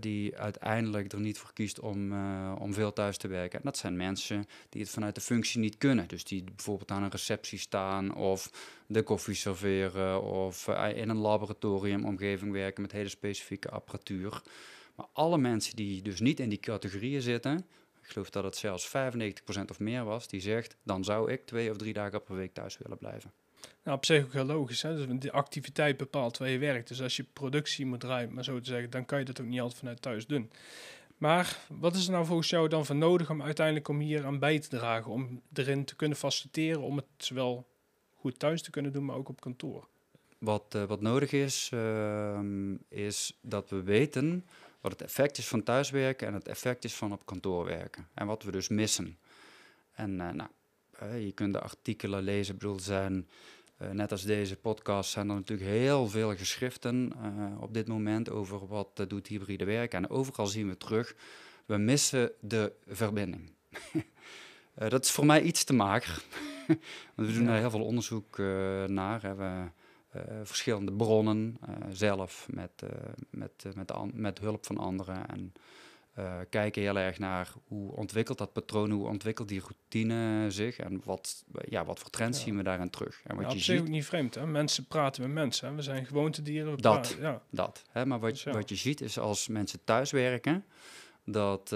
Die 0.00 0.36
uiteindelijk 0.36 1.12
er 1.12 1.20
niet 1.20 1.38
voor 1.38 1.52
kiest 1.52 1.80
om, 1.80 2.12
uh, 2.12 2.54
om 2.58 2.74
veel 2.74 2.92
thuis 2.92 3.16
te 3.16 3.28
werken. 3.28 3.58
En 3.58 3.64
dat 3.64 3.76
zijn 3.76 3.96
mensen 3.96 4.46
die 4.68 4.80
het 4.82 4.90
vanuit 4.90 5.14
de 5.14 5.20
functie 5.20 5.60
niet 5.60 5.78
kunnen. 5.78 6.08
Dus 6.08 6.24
die 6.24 6.44
bijvoorbeeld 6.44 6.90
aan 6.90 7.02
een 7.02 7.10
receptie 7.10 7.58
staan 7.58 8.14
of 8.14 8.50
de 8.86 9.02
koffie 9.02 9.34
serveren 9.34 10.22
of 10.22 10.68
in 10.94 11.08
een 11.08 11.16
laboratoriumomgeving 11.16 12.52
werken 12.52 12.82
met 12.82 12.92
hele 12.92 13.08
specifieke 13.08 13.70
apparatuur. 13.70 14.42
Maar 14.94 15.06
alle 15.12 15.38
mensen 15.38 15.76
die 15.76 16.02
dus 16.02 16.20
niet 16.20 16.40
in 16.40 16.48
die 16.48 16.60
categorieën 16.60 17.22
zitten, 17.22 17.66
ik 18.02 18.06
geloof 18.06 18.30
dat 18.30 18.44
het 18.44 18.56
zelfs 18.56 18.88
95% 18.88 18.90
of 19.70 19.78
meer 19.78 20.04
was, 20.04 20.28
die 20.28 20.40
zegt, 20.40 20.76
dan 20.82 21.04
zou 21.04 21.32
ik 21.32 21.46
twee 21.46 21.70
of 21.70 21.76
drie 21.76 21.92
dagen 21.92 22.22
per 22.22 22.36
week 22.36 22.54
thuis 22.54 22.78
willen 22.78 22.98
blijven. 22.98 23.32
Nou, 23.82 23.96
op 23.96 24.04
zich 24.04 24.24
ook 24.24 24.32
heel 24.32 24.44
logisch. 24.44 24.82
Hè? 24.82 24.96
Dus 24.96 25.18
de 25.20 25.32
activiteit 25.32 25.96
bepaalt 25.96 26.38
waar 26.38 26.48
je 26.48 26.58
werkt. 26.58 26.88
Dus 26.88 27.02
als 27.02 27.16
je 27.16 27.24
productie 27.32 27.86
moet 27.86 28.00
draaien, 28.00 28.34
maar 28.34 28.44
zo 28.44 28.60
te 28.60 28.70
zeggen, 28.70 28.90
dan 28.90 29.04
kan 29.04 29.18
je 29.18 29.24
dat 29.24 29.40
ook 29.40 29.46
niet 29.46 29.60
altijd 29.60 29.78
vanuit 29.78 30.02
thuis 30.02 30.26
doen. 30.26 30.50
Maar 31.16 31.58
wat 31.68 31.94
is 31.94 32.06
er 32.06 32.12
nou 32.12 32.26
volgens 32.26 32.50
jou 32.50 32.68
dan 32.68 32.86
voor 32.86 32.96
nodig 32.96 33.30
om 33.30 33.42
uiteindelijk 33.42 33.88
om 33.88 33.98
hier 33.98 34.24
aan 34.24 34.38
bij 34.38 34.58
te 34.58 34.68
dragen? 34.68 35.12
Om 35.12 35.42
erin 35.52 35.84
te 35.84 35.96
kunnen 35.96 36.18
faciliteren, 36.18 36.80
om 36.80 36.96
het 36.96 37.06
zowel 37.16 37.66
goed 38.14 38.38
thuis 38.38 38.62
te 38.62 38.70
kunnen 38.70 38.92
doen, 38.92 39.04
maar 39.04 39.16
ook 39.16 39.28
op 39.28 39.40
kantoor? 39.40 39.88
Wat, 40.38 40.74
uh, 40.76 40.84
wat 40.84 41.00
nodig 41.00 41.32
is, 41.32 41.70
uh, 41.74 42.40
is 42.88 43.38
dat 43.42 43.70
we 43.70 43.82
weten 43.82 44.46
wat 44.80 44.92
het 44.92 45.02
effect 45.02 45.38
is 45.38 45.48
van 45.48 45.62
thuiswerken 45.62 46.26
en 46.26 46.34
het 46.34 46.48
effect 46.48 46.84
is 46.84 46.94
van 46.94 47.12
op 47.12 47.26
kantoor 47.26 47.64
werken. 47.64 48.08
En 48.14 48.26
wat 48.26 48.42
we 48.42 48.50
dus 48.50 48.68
missen. 48.68 49.18
En 49.92 50.10
uh, 50.10 50.30
nou, 50.30 50.48
je 51.20 51.32
kunt 51.34 51.52
de 51.52 51.60
artikelen 51.60 52.22
lezen, 52.22 52.54
bedoel, 52.54 52.80
zijn, 52.80 53.28
uh, 53.82 53.90
net 53.90 54.12
als 54.12 54.22
deze 54.22 54.56
podcast, 54.56 55.10
zijn 55.10 55.28
er 55.28 55.34
natuurlijk 55.34 55.70
heel 55.70 56.08
veel 56.08 56.36
geschriften 56.36 57.12
op 57.60 57.74
dit 57.74 57.88
moment 57.88 58.30
over 58.30 58.66
wat 58.66 59.04
doet 59.08 59.26
hybride 59.26 59.64
werken. 59.64 59.98
En 59.98 60.10
overal 60.10 60.46
zien 60.46 60.68
we 60.68 60.76
terug, 60.76 61.14
we 61.66 61.76
missen 61.76 62.32
de 62.40 62.72
verbinding. 62.86 63.50
dat 64.88 65.04
is 65.04 65.10
voor 65.10 65.26
mij 65.26 65.42
iets 65.42 65.64
te 65.64 65.72
mager. 65.72 66.22
Want 67.14 67.28
we 67.28 67.34
doen 67.34 67.46
daar 67.46 67.58
heel 67.58 67.70
veel 67.70 67.84
onderzoek 67.84 68.38
naar. 68.86 69.22
Hè. 69.22 69.34
We, 69.34 69.68
uh, 70.16 70.22
verschillende 70.42 70.92
bronnen 70.92 71.56
uh, 71.68 71.74
zelf 71.92 72.46
met, 72.50 72.70
uh, 72.84 72.90
met, 73.30 73.66
met, 73.74 73.92
met 74.14 74.38
hulp 74.38 74.66
van 74.66 74.78
anderen. 74.78 75.28
En 75.28 75.52
kijken 76.48 76.82
heel 76.82 76.98
erg 76.98 77.18
naar 77.18 77.52
hoe 77.66 77.96
ontwikkelt 77.96 78.38
dat 78.38 78.52
patroon, 78.52 78.90
hoe 78.90 79.06
ontwikkelt 79.06 79.48
die 79.48 79.60
routine 79.60 80.50
zich 80.50 80.78
en 80.78 81.00
wat, 81.04 81.44
ja, 81.68 81.84
wat 81.84 81.98
voor 81.98 82.10
trends 82.10 82.38
ja. 82.38 82.44
zien 82.44 82.56
we 82.56 82.62
daarin 82.62 82.90
terug. 82.90 83.20
En 83.24 83.36
wat 83.36 83.44
ja, 83.44 83.52
je 83.52 83.58
ziet, 83.58 83.80
ook 83.80 83.88
niet 83.88 84.04
vreemd. 84.04 84.34
Hè? 84.34 84.46
Mensen 84.46 84.84
praten 84.84 85.22
met 85.22 85.32
mensen. 85.32 85.68
Hè? 85.68 85.74
We 85.74 85.82
zijn 85.82 86.06
gewoontedieren. 86.06 86.74
We 86.74 86.82
dat, 86.82 87.16
ja. 87.20 87.42
dat. 87.50 87.82
Hè? 87.90 88.06
Maar 88.06 88.20
wat, 88.20 88.30
dus 88.30 88.44
wat 88.44 88.68
je 88.68 88.76
ziet 88.76 89.00
is 89.00 89.18
als 89.18 89.48
mensen 89.48 89.80
thuiswerken, 89.84 90.64
dat 91.24 91.70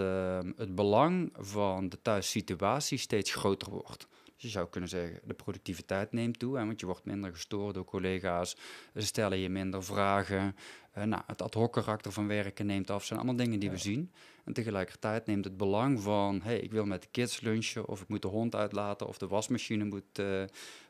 het 0.57 0.75
belang 0.75 1.33
van 1.39 1.89
de 1.89 2.03
thuissituatie 2.03 2.99
steeds 2.99 3.35
groter 3.35 3.71
wordt 3.71 4.07
je 4.45 4.51
zou 4.51 4.69
kunnen 4.69 4.91
zeggen, 4.91 5.21
de 5.25 5.35
productiviteit 5.35 6.13
neemt 6.13 6.39
toe, 6.39 6.57
hè, 6.59 6.67
want 6.67 6.81
je 6.81 6.87
wordt 6.87 7.05
minder 7.05 7.33
gestoord 7.33 7.75
door 7.75 7.85
collega's, 7.85 8.57
ze 8.95 9.01
stellen 9.01 9.39
je 9.39 9.49
minder 9.49 9.85
vragen. 9.85 10.57
Uh, 10.99 11.05
nou, 11.05 11.23
het 11.27 11.43
ad 11.43 11.55
hoc 11.55 11.73
karakter 11.73 12.13
van 12.13 12.27
werken 12.27 12.67
neemt 12.67 12.91
af, 12.91 13.05
zijn 13.05 13.19
allemaal 13.19 13.37
dingen 13.37 13.59
die 13.59 13.71
we 13.71 13.77
zien. 13.77 14.13
En 14.45 14.53
tegelijkertijd 14.53 15.27
neemt 15.27 15.45
het 15.45 15.57
belang 15.57 16.01
van, 16.01 16.41
hey, 16.43 16.59
ik 16.59 16.73
wil 16.73 16.85
met 16.85 17.03
de 17.03 17.09
kids 17.11 17.41
lunchen, 17.41 17.89
of 17.89 18.01
ik 18.01 18.09
moet 18.09 18.23
de 18.23 18.29
hond 18.29 18.55
uitlaten, 18.55 19.07
of 19.07 19.19
de 19.19 19.27
wasmachine 19.27 19.85
moet, 19.85 20.19
uh, 20.21 20.43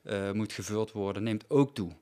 uh, 0.02 0.32
moet 0.32 0.52
gevuld 0.52 0.92
worden, 0.92 1.22
neemt 1.22 1.50
ook 1.50 1.74
toe. 1.74 1.92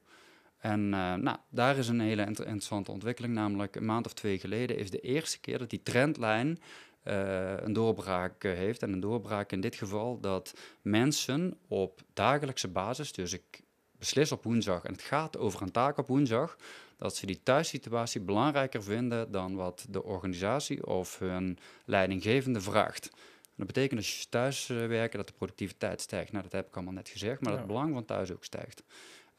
En 0.58 0.88
nou, 0.88 1.36
daar 1.48 1.76
is 1.76 1.88
een 1.88 2.00
hele 2.00 2.26
interessante 2.26 2.90
ontwikkeling, 2.90 3.34
namelijk 3.34 3.76
een 3.76 3.84
maand 3.84 4.06
of 4.06 4.12
twee 4.12 4.38
geleden 4.38 4.76
is 4.76 4.90
de 4.90 5.00
eerste 5.00 5.40
keer 5.40 5.58
dat 5.58 5.70
die 5.70 5.82
trendlijn 5.82 6.58
uh, 7.04 7.56
een 7.56 7.72
doorbraak 7.72 8.44
uh, 8.44 8.52
heeft. 8.52 8.82
En 8.82 8.92
een 8.92 9.00
doorbraak 9.00 9.52
in 9.52 9.60
dit 9.60 9.74
geval 9.74 10.20
dat 10.20 10.54
mensen 10.82 11.58
op 11.68 12.00
dagelijkse 12.12 12.68
basis, 12.68 13.12
dus 13.12 13.32
ik 13.32 13.62
beslis 13.98 14.32
op 14.32 14.44
woensdag 14.44 14.84
en 14.84 14.92
het 14.92 15.02
gaat 15.02 15.38
over 15.38 15.62
een 15.62 15.70
taak 15.70 15.98
op 15.98 16.06
woensdag, 16.06 16.56
dat 16.96 17.16
ze 17.16 17.26
die 17.26 17.42
thuissituatie 17.42 18.20
belangrijker 18.20 18.82
vinden 18.82 19.30
dan 19.30 19.54
wat 19.54 19.86
de 19.88 20.02
organisatie 20.02 20.86
of 20.86 21.18
hun 21.18 21.58
leidinggevende 21.84 22.60
vraagt. 22.60 23.10
dat 23.56 23.66
betekent 23.66 23.98
als 23.98 24.20
je 24.20 24.28
thuis 24.28 24.68
uh, 24.68 24.86
werken 24.86 25.18
dat 25.18 25.26
de 25.26 25.34
productiviteit 25.34 26.00
stijgt. 26.00 26.32
Nou, 26.32 26.42
dat 26.42 26.52
heb 26.52 26.66
ik 26.66 26.74
allemaal 26.74 26.94
net 26.94 27.08
gezegd, 27.08 27.40
maar 27.40 27.52
ja. 27.52 27.58
dat 27.58 27.66
het 27.66 27.74
belang 27.74 27.92
van 27.92 28.04
thuis 28.04 28.32
ook 28.32 28.44
stijgt. 28.44 28.82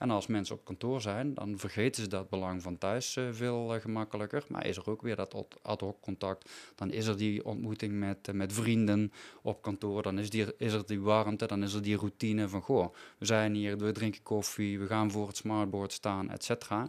En 0.04 0.10
als 0.10 0.28
mensen 0.28 0.56
op 0.56 0.66
kantoor 0.66 1.02
zijn, 1.02 1.34
dan 1.34 1.58
vergeten 1.58 2.04
ze 2.04 2.10
dat 2.10 2.30
belang 2.30 2.62
van 2.62 2.78
thuis 2.78 3.16
uh, 3.16 3.28
veel 3.32 3.76
uh, 3.76 3.82
gemakkelijker. 3.82 4.46
Maar 4.48 4.66
is 4.66 4.78
er 4.78 4.90
ook 4.90 5.02
weer 5.02 5.16
dat 5.16 5.58
ad 5.62 5.82
hoc 5.82 6.02
contact. 6.02 6.50
Dan 6.76 6.92
is 6.92 7.08
er 7.08 7.18
die 7.18 7.46
ontmoeting 7.46 7.94
met, 7.94 8.28
uh, 8.28 8.36
met 8.36 8.54
vrienden 8.54 9.12
op 9.42 9.62
kantoor. 9.62 10.02
Dan 10.04 10.20
is, 10.20 10.30
die, 10.30 10.58
is 10.58 10.74
er 10.74 10.86
die 10.86 11.02
warmte, 11.02 11.46
dan 11.46 11.64
is 11.64 11.74
er 11.74 11.82
die 11.82 11.98
routine 11.98 12.50
van... 12.50 12.62
goh, 12.62 12.94
we 13.18 13.26
zijn 13.26 13.54
hier, 13.54 13.78
we 13.78 13.92
drinken 13.92 14.24
koffie, 14.24 14.80
we 14.80 14.88
gaan 14.88 15.12
voor 15.12 15.28
het 15.28 15.38
smartboard 15.38 15.92
staan, 15.92 16.30
et 16.30 16.44
cetera. 16.44 16.82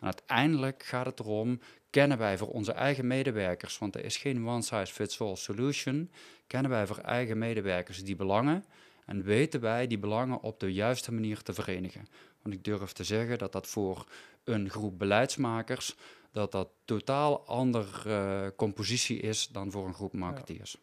En 0.00 0.04
uiteindelijk 0.04 0.82
gaat 0.82 1.06
het 1.06 1.20
erom, 1.20 1.60
kennen 1.90 2.18
wij 2.18 2.38
voor 2.38 2.48
onze 2.48 2.72
eigen 2.72 3.06
medewerkers... 3.06 3.78
want 3.78 3.94
er 3.94 4.04
is 4.04 4.16
geen 4.16 4.48
one-size-fits-all 4.48 5.36
solution... 5.36 6.10
kennen 6.46 6.70
wij 6.70 6.86
voor 6.86 6.98
eigen 6.98 7.38
medewerkers 7.38 8.04
die 8.04 8.16
belangen... 8.16 8.64
En 9.08 9.22
weten 9.22 9.60
wij 9.60 9.86
die 9.86 9.98
belangen 9.98 10.42
op 10.42 10.60
de 10.60 10.72
juiste 10.72 11.12
manier 11.12 11.42
te 11.42 11.52
verenigen. 11.52 12.08
Want 12.48 12.60
ik 12.60 12.72
durf 12.72 12.92
te 12.92 13.04
zeggen 13.04 13.38
dat 13.38 13.52
dat 13.52 13.66
voor 13.66 14.06
een 14.44 14.70
groep 14.70 14.98
beleidsmakers 14.98 15.96
dat 16.32 16.52
dat 16.52 16.68
totaal 16.84 17.46
andere 17.46 18.08
uh, 18.44 18.50
compositie 18.56 19.20
is 19.20 19.48
dan 19.52 19.70
voor 19.70 19.86
een 19.86 19.94
groep 19.94 20.12
marketeers. 20.12 20.76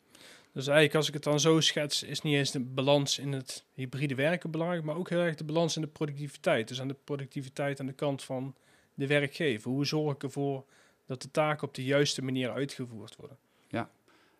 Dus 0.51 0.67
eigenlijk 0.67 0.95
als 0.95 1.07
ik 1.07 1.13
het 1.13 1.24
dan 1.24 1.39
zo 1.39 1.60
schets, 1.60 2.03
is 2.03 2.22
niet 2.22 2.34
eens 2.34 2.51
de 2.51 2.60
balans 2.60 3.19
in 3.19 3.34
het 3.34 3.63
hybride 3.74 4.15
werken 4.15 4.51
belangrijk, 4.51 4.84
maar 4.84 4.95
ook 4.95 5.10
heel 5.10 5.19
erg 5.19 5.36
de 5.36 5.43
balans 5.43 5.75
in 5.75 5.81
de 5.81 5.88
productiviteit. 5.88 6.67
Dus 6.67 6.81
aan 6.81 6.88
de 6.88 6.95
productiviteit 7.03 7.79
aan 7.79 7.86
de 7.86 7.93
kant 7.93 8.24
van 8.24 8.55
de 8.93 9.07
werkgever. 9.07 9.72
Hoe 9.72 9.86
zorg 9.86 10.13
ik 10.13 10.24
ervoor 10.24 10.65
dat 11.05 11.22
de 11.22 11.31
taken 11.31 11.67
op 11.67 11.74
de 11.74 11.84
juiste 11.84 12.22
manier 12.22 12.51
uitgevoerd 12.51 13.15
worden? 13.15 13.38
Ja, 13.67 13.89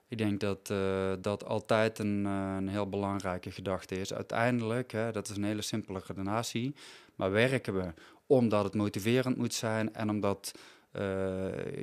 ik 0.08 0.18
denk 0.18 0.40
dat 0.40 0.70
uh, 0.72 1.14
dat 1.20 1.46
altijd 1.46 2.00
een, 2.00 2.24
uh, 2.26 2.56
een, 2.58 2.68
heel 2.68 2.90
belangrijke 2.90 3.52
gedachte 3.52 4.00
is. 4.00 4.14
Uiteindelijk, 4.14 4.92
hè, 4.92 5.12
dat 5.12 5.30
is 5.30 5.36
een 5.36 5.44
hele 5.44 5.62
simpele 5.62 6.02
redenatie, 6.08 6.76
maar 7.16 7.32
werken 7.32 7.74
we 7.74 7.94
omdat 8.26 8.64
het 8.64 8.74
motiverend 8.74 9.38
moet 9.38 9.54
zijn 9.54 9.94
en 9.94 10.10
omdat 10.10 10.52
uh, 10.94 11.02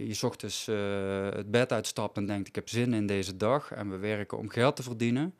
je 0.08 0.18
ochtends 0.22 0.66
het 1.36 1.50
bed 1.50 1.72
uitstapt 1.72 2.16
en 2.16 2.26
denkt 2.26 2.48
ik 2.48 2.54
heb 2.54 2.68
zin 2.68 2.94
in 2.94 3.06
deze 3.06 3.36
dag 3.36 3.72
en 3.72 3.90
we 3.90 3.96
werken 3.96 4.38
om 4.38 4.48
geld 4.48 4.76
te 4.76 4.82
verdienen. 4.82 5.34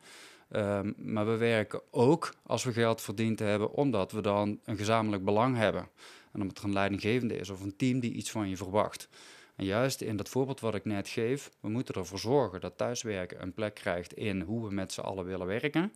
Um, 0.55 0.93
maar 0.97 1.25
we 1.25 1.37
werken 1.37 1.81
ook 1.91 2.33
als 2.43 2.63
we 2.63 2.73
geld 2.73 3.01
verdiend 3.01 3.39
hebben 3.39 3.71
omdat 3.71 4.11
we 4.11 4.21
dan 4.21 4.59
een 4.63 4.77
gezamenlijk 4.77 5.25
belang 5.25 5.57
hebben. 5.57 5.87
En 6.31 6.41
omdat 6.41 6.57
er 6.57 6.63
een 6.63 6.73
leidinggevende 6.73 7.37
is 7.37 7.49
of 7.49 7.61
een 7.61 7.75
team 7.75 7.99
die 7.99 8.13
iets 8.13 8.31
van 8.31 8.49
je 8.49 8.57
verwacht. 8.57 9.07
En 9.55 9.65
juist 9.65 10.01
in 10.01 10.17
dat 10.17 10.29
voorbeeld 10.29 10.59
wat 10.59 10.75
ik 10.75 10.85
net 10.85 11.07
geef, 11.07 11.51
we 11.59 11.69
moeten 11.69 11.95
ervoor 11.95 12.19
zorgen 12.19 12.61
dat 12.61 12.77
thuiswerken 12.77 13.41
een 13.41 13.53
plek 13.53 13.73
krijgt 13.73 14.13
in 14.13 14.41
hoe 14.41 14.67
we 14.67 14.73
met 14.73 14.91
z'n 14.91 15.01
allen 15.01 15.25
willen 15.25 15.47
werken. 15.47 15.93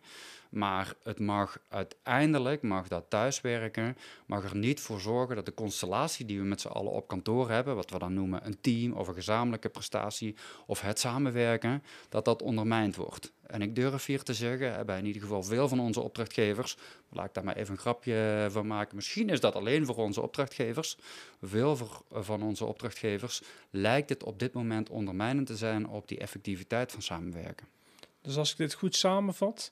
Maar 0.49 0.93
het 1.03 1.19
mag 1.19 1.59
uiteindelijk, 1.69 2.61
mag 2.61 2.87
dat 2.87 3.05
thuiswerken, 3.09 3.97
mag 4.25 4.43
er 4.43 4.55
niet 4.55 4.79
voor 4.79 4.99
zorgen 4.99 5.35
dat 5.35 5.45
de 5.45 5.53
constellatie 5.53 6.25
die 6.25 6.39
we 6.39 6.45
met 6.45 6.61
z'n 6.61 6.67
allen 6.67 6.91
op 6.91 7.07
kantoor 7.07 7.49
hebben, 7.49 7.75
wat 7.75 7.89
we 7.89 7.99
dan 7.99 8.13
noemen 8.13 8.45
een 8.45 8.61
team 8.61 8.93
of 8.93 9.07
een 9.07 9.13
gezamenlijke 9.13 9.69
prestatie 9.69 10.35
of 10.65 10.81
het 10.81 10.99
samenwerken, 10.99 11.83
dat 12.09 12.25
dat 12.25 12.41
ondermijnd 12.41 12.95
wordt. 12.95 13.31
En 13.47 13.61
ik 13.61 13.75
durf 13.75 14.05
hier 14.05 14.23
te 14.23 14.33
zeggen, 14.33 14.85
bij 14.85 14.99
in 14.99 15.05
ieder 15.05 15.21
geval 15.21 15.43
veel 15.43 15.67
van 15.67 15.79
onze 15.79 16.01
opdrachtgevers, 16.01 16.77
laat 17.09 17.25
ik 17.25 17.33
daar 17.33 17.43
maar 17.43 17.55
even 17.55 17.73
een 17.73 17.79
grapje 17.79 18.47
van 18.51 18.67
maken, 18.67 18.95
misschien 18.95 19.29
is 19.29 19.39
dat 19.39 19.55
alleen 19.55 19.85
voor 19.85 19.95
onze 19.95 20.21
opdrachtgevers, 20.21 20.97
veel 21.41 21.77
van 22.11 22.43
onze 22.43 22.65
opdrachtgevers 22.65 23.41
lijkt 23.69 24.09
het 24.09 24.23
op 24.23 24.39
dit 24.39 24.53
moment 24.53 24.89
ondermijnend 24.89 25.47
te 25.47 25.57
zijn 25.57 25.87
op 25.87 26.07
die 26.07 26.17
effectiviteit 26.17 26.91
van 26.91 27.01
samenwerken. 27.01 27.67
Dus 28.21 28.37
als 28.37 28.51
ik 28.51 28.57
dit 28.57 28.73
goed 28.73 28.95
samenvat, 28.95 29.71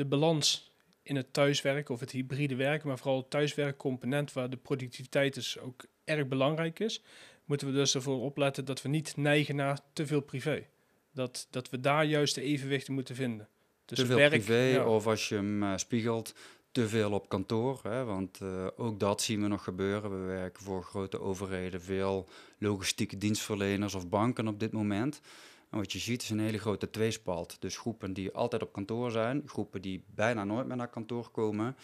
de 0.00 0.06
balans 0.06 0.72
in 1.02 1.16
het 1.16 1.32
thuiswerken 1.32 1.94
of 1.94 2.00
het 2.00 2.10
hybride 2.10 2.54
werken, 2.54 2.88
maar 2.88 2.98
vooral 2.98 3.16
het 3.16 3.30
thuiswerkcomponent 3.30 4.32
waar 4.32 4.50
de 4.50 4.56
productiviteit 4.56 5.34
dus 5.34 5.58
ook 5.58 5.84
erg 6.04 6.28
belangrijk 6.28 6.80
is, 6.80 7.02
moeten 7.44 7.66
we 7.66 7.72
dus 7.72 7.94
ervoor 7.94 8.20
opletten 8.20 8.64
dat 8.64 8.82
we 8.82 8.88
niet 8.88 9.16
neigen 9.16 9.56
naar 9.56 9.80
te 9.92 10.06
veel 10.06 10.20
privé. 10.20 10.66
Dat, 11.12 11.46
dat 11.50 11.70
we 11.70 11.80
daar 11.80 12.04
juist 12.04 12.34
de 12.34 12.42
evenwichten 12.42 12.94
moeten 12.94 13.14
vinden. 13.14 13.48
Dus 13.84 13.98
te 13.98 14.06
veel 14.06 14.16
werk, 14.16 14.30
privé 14.30 14.82
of 14.82 15.06
als 15.06 15.28
je 15.28 15.34
hem 15.34 15.62
uh, 15.62 15.76
spiegelt, 15.76 16.34
te 16.72 16.88
veel 16.88 17.12
op 17.12 17.28
kantoor. 17.28 17.80
Hè, 17.82 18.04
want 18.04 18.40
uh, 18.42 18.66
ook 18.76 19.00
dat 19.00 19.22
zien 19.22 19.42
we 19.42 19.48
nog 19.48 19.64
gebeuren. 19.64 20.10
We 20.10 20.26
werken 20.26 20.62
voor 20.62 20.82
grote 20.82 21.20
overheden, 21.20 21.82
veel 21.82 22.28
logistieke 22.58 23.18
dienstverleners 23.18 23.94
of 23.94 24.08
banken 24.08 24.48
op 24.48 24.60
dit 24.60 24.72
moment. 24.72 25.20
En 25.70 25.78
wat 25.78 25.92
je 25.92 25.98
ziet 25.98 26.22
is 26.22 26.30
een 26.30 26.40
hele 26.40 26.58
grote 26.58 26.90
tweespalt. 26.90 27.56
Dus 27.60 27.76
groepen 27.76 28.12
die 28.12 28.32
altijd 28.32 28.62
op 28.62 28.72
kantoor 28.72 29.10
zijn, 29.10 29.42
groepen 29.46 29.82
die 29.82 30.04
bijna 30.14 30.44
nooit 30.44 30.66
meer 30.66 30.76
naar 30.76 30.88
kantoor 30.88 31.30
komen. 31.30 31.76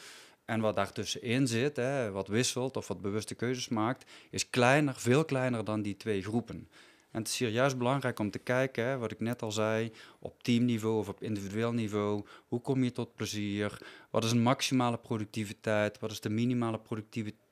En 0.44 0.60
wat 0.60 0.76
daartussenin 0.76 1.46
zit, 1.46 1.76
hè, 1.76 2.10
wat 2.10 2.28
wisselt 2.28 2.76
of 2.76 2.88
wat 2.88 3.00
bewuste 3.00 3.34
keuzes 3.34 3.68
maakt, 3.68 4.10
is 4.30 4.50
kleiner, 4.50 4.94
veel 4.94 5.24
kleiner 5.24 5.64
dan 5.64 5.82
die 5.82 5.96
twee 5.96 6.22
groepen. 6.22 6.68
En 7.10 7.22
het 7.22 7.28
is 7.28 7.38
hier 7.38 7.48
juist 7.48 7.78
belangrijk 7.78 8.18
om 8.18 8.30
te 8.30 8.38
kijken, 8.38 8.84
hè, 8.84 8.98
wat 8.98 9.10
ik 9.10 9.20
net 9.20 9.42
al 9.42 9.52
zei, 9.52 9.92
op 10.18 10.42
teamniveau 10.42 10.98
of 10.98 11.08
op 11.08 11.22
individueel 11.22 11.72
niveau. 11.72 12.24
Hoe 12.48 12.60
kom 12.60 12.84
je 12.84 12.92
tot 12.92 13.14
plezier? 13.14 13.78
Wat 14.10 14.24
is 14.24 14.30
een 14.30 14.42
maximale 14.42 14.98
productiviteit? 14.98 15.98
Wat 15.98 16.10
is 16.10 16.20
de 16.20 16.30
minimale 16.30 16.78
productiviteit? 16.78 17.44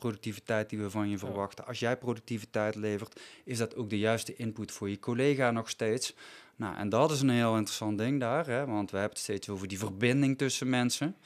Productiviteit 0.00 0.70
die 0.70 0.78
we 0.78 0.90
van 0.90 1.08
je 1.08 1.18
verwachten. 1.18 1.66
Als 1.66 1.78
jij 1.78 1.96
productiviteit 1.96 2.74
levert, 2.74 3.20
is 3.44 3.58
dat 3.58 3.76
ook 3.76 3.90
de 3.90 3.98
juiste 3.98 4.34
input 4.36 4.72
voor 4.72 4.88
je 4.88 4.98
collega 4.98 5.50
nog 5.50 5.68
steeds. 5.68 6.14
Nou, 6.56 6.76
en 6.76 6.88
dat 6.88 7.10
is 7.10 7.20
een 7.20 7.30
heel 7.30 7.56
interessant 7.56 7.98
ding 7.98 8.20
daar, 8.20 8.46
hè, 8.46 8.66
want 8.66 8.90
we 8.90 8.96
hebben 8.96 9.16
het 9.16 9.24
steeds 9.24 9.48
over 9.48 9.68
die 9.68 9.78
verbinding 9.78 10.38
tussen 10.38 10.68
mensen. 10.68 11.16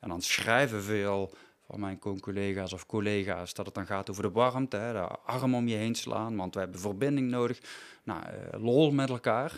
En 0.00 0.08
dan 0.08 0.22
schrijven 0.22 0.82
veel 0.82 1.32
van 1.66 1.80
mijn 1.80 1.98
collega's 2.20 2.72
of 2.72 2.86
collega's 2.86 3.54
dat 3.54 3.66
het 3.66 3.74
dan 3.74 3.86
gaat 3.86 4.10
over 4.10 4.22
de 4.22 4.30
warmte, 4.30 4.76
hè, 4.76 4.92
de 4.92 5.08
arm 5.24 5.54
om 5.54 5.68
je 5.68 5.76
heen 5.76 5.94
slaan, 5.94 6.36
want 6.36 6.54
we 6.54 6.60
hebben 6.60 6.80
verbinding 6.80 7.30
nodig. 7.30 7.60
Nou, 8.02 8.22
uh, 8.22 8.64
lol 8.64 8.90
met 8.90 9.10
elkaar. 9.10 9.52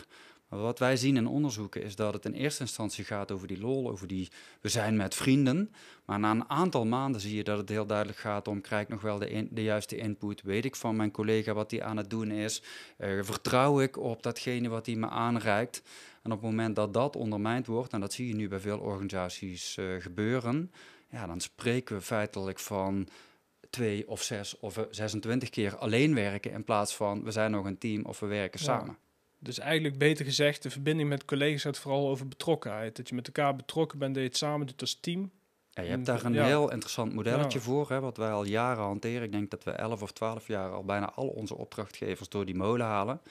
Wat 0.49 0.79
wij 0.79 0.97
zien 0.97 1.17
in 1.17 1.27
onderzoeken 1.27 1.83
is 1.83 1.95
dat 1.95 2.13
het 2.13 2.25
in 2.25 2.33
eerste 2.33 2.61
instantie 2.61 3.03
gaat 3.03 3.31
over 3.31 3.47
die 3.47 3.59
lol, 3.59 3.89
over 3.89 4.07
die 4.07 4.29
we 4.61 4.69
zijn 4.69 4.95
met 4.95 5.15
vrienden. 5.15 5.71
Maar 6.05 6.19
na 6.19 6.31
een 6.31 6.49
aantal 6.49 6.85
maanden 6.85 7.21
zie 7.21 7.35
je 7.35 7.43
dat 7.43 7.57
het 7.57 7.69
heel 7.69 7.85
duidelijk 7.85 8.17
gaat 8.17 8.47
om, 8.47 8.61
krijg 8.61 8.81
ik 8.83 8.89
nog 8.89 9.01
wel 9.01 9.19
de, 9.19 9.47
de 9.51 9.63
juiste 9.63 9.97
input? 9.97 10.41
Weet 10.41 10.65
ik 10.65 10.75
van 10.75 10.95
mijn 10.95 11.11
collega 11.11 11.53
wat 11.53 11.71
hij 11.71 11.83
aan 11.83 11.97
het 11.97 12.09
doen 12.09 12.31
is? 12.31 12.61
Uh, 12.97 13.23
vertrouw 13.23 13.81
ik 13.81 13.97
op 13.97 14.23
datgene 14.23 14.69
wat 14.69 14.85
hij 14.85 14.95
me 14.95 15.09
aanreikt? 15.09 15.81
En 16.23 16.31
op 16.31 16.41
het 16.41 16.49
moment 16.49 16.75
dat 16.75 16.93
dat 16.93 17.15
ondermijnd 17.15 17.67
wordt, 17.67 17.93
en 17.93 17.99
dat 17.99 18.13
zie 18.13 18.27
je 18.27 18.35
nu 18.35 18.47
bij 18.47 18.59
veel 18.59 18.79
organisaties 18.79 19.77
uh, 19.77 20.01
gebeuren, 20.01 20.71
ja, 21.09 21.27
dan 21.27 21.39
spreken 21.39 21.95
we 21.95 22.01
feitelijk 22.01 22.59
van 22.59 23.07
twee 23.69 24.07
of 24.07 24.21
zes 24.21 24.59
of 24.59 24.87
26 24.89 25.49
keer 25.49 25.77
alleen 25.77 26.15
werken 26.15 26.51
in 26.51 26.63
plaats 26.63 26.95
van 26.95 27.23
we 27.23 27.31
zijn 27.31 27.51
nog 27.51 27.65
een 27.65 27.77
team 27.77 28.05
of 28.05 28.19
we 28.19 28.25
werken 28.25 28.59
ja. 28.59 28.65
samen. 28.65 28.97
Dus 29.39 29.59
eigenlijk 29.59 29.97
beter 29.97 30.25
gezegd, 30.25 30.63
de 30.63 30.69
verbinding 30.69 31.09
met 31.09 31.25
collega's 31.25 31.61
gaat 31.61 31.77
vooral 31.77 32.09
over 32.09 32.27
betrokkenheid. 32.27 32.95
Dat 32.95 33.09
je 33.09 33.15
met 33.15 33.27
elkaar 33.27 33.55
betrokken 33.55 33.99
bent, 33.99 34.13
dat 34.13 34.23
je 34.23 34.29
het 34.29 34.37
samen 34.37 34.67
doet 34.67 34.81
als 34.81 34.99
team. 34.99 35.31
Ja, 35.71 35.83
je 35.83 35.89
hebt 35.89 36.05
daar 36.05 36.25
een 36.25 36.43
heel 36.43 36.71
interessant 36.71 37.13
modelletje 37.13 37.59
voor, 37.59 37.89
hè, 37.89 37.99
wat 37.99 38.17
wij 38.17 38.31
al 38.31 38.43
jaren 38.43 38.83
hanteren. 38.83 39.23
Ik 39.23 39.31
denk 39.31 39.49
dat 39.51 39.63
we 39.63 39.71
11 39.71 40.01
of 40.01 40.11
12 40.11 40.47
jaar 40.47 40.71
al 40.71 40.83
bijna 40.83 41.11
al 41.11 41.27
onze 41.27 41.55
opdrachtgevers 41.55 42.29
door 42.29 42.45
die 42.45 42.55
molen 42.55 42.85
halen. 42.85 43.21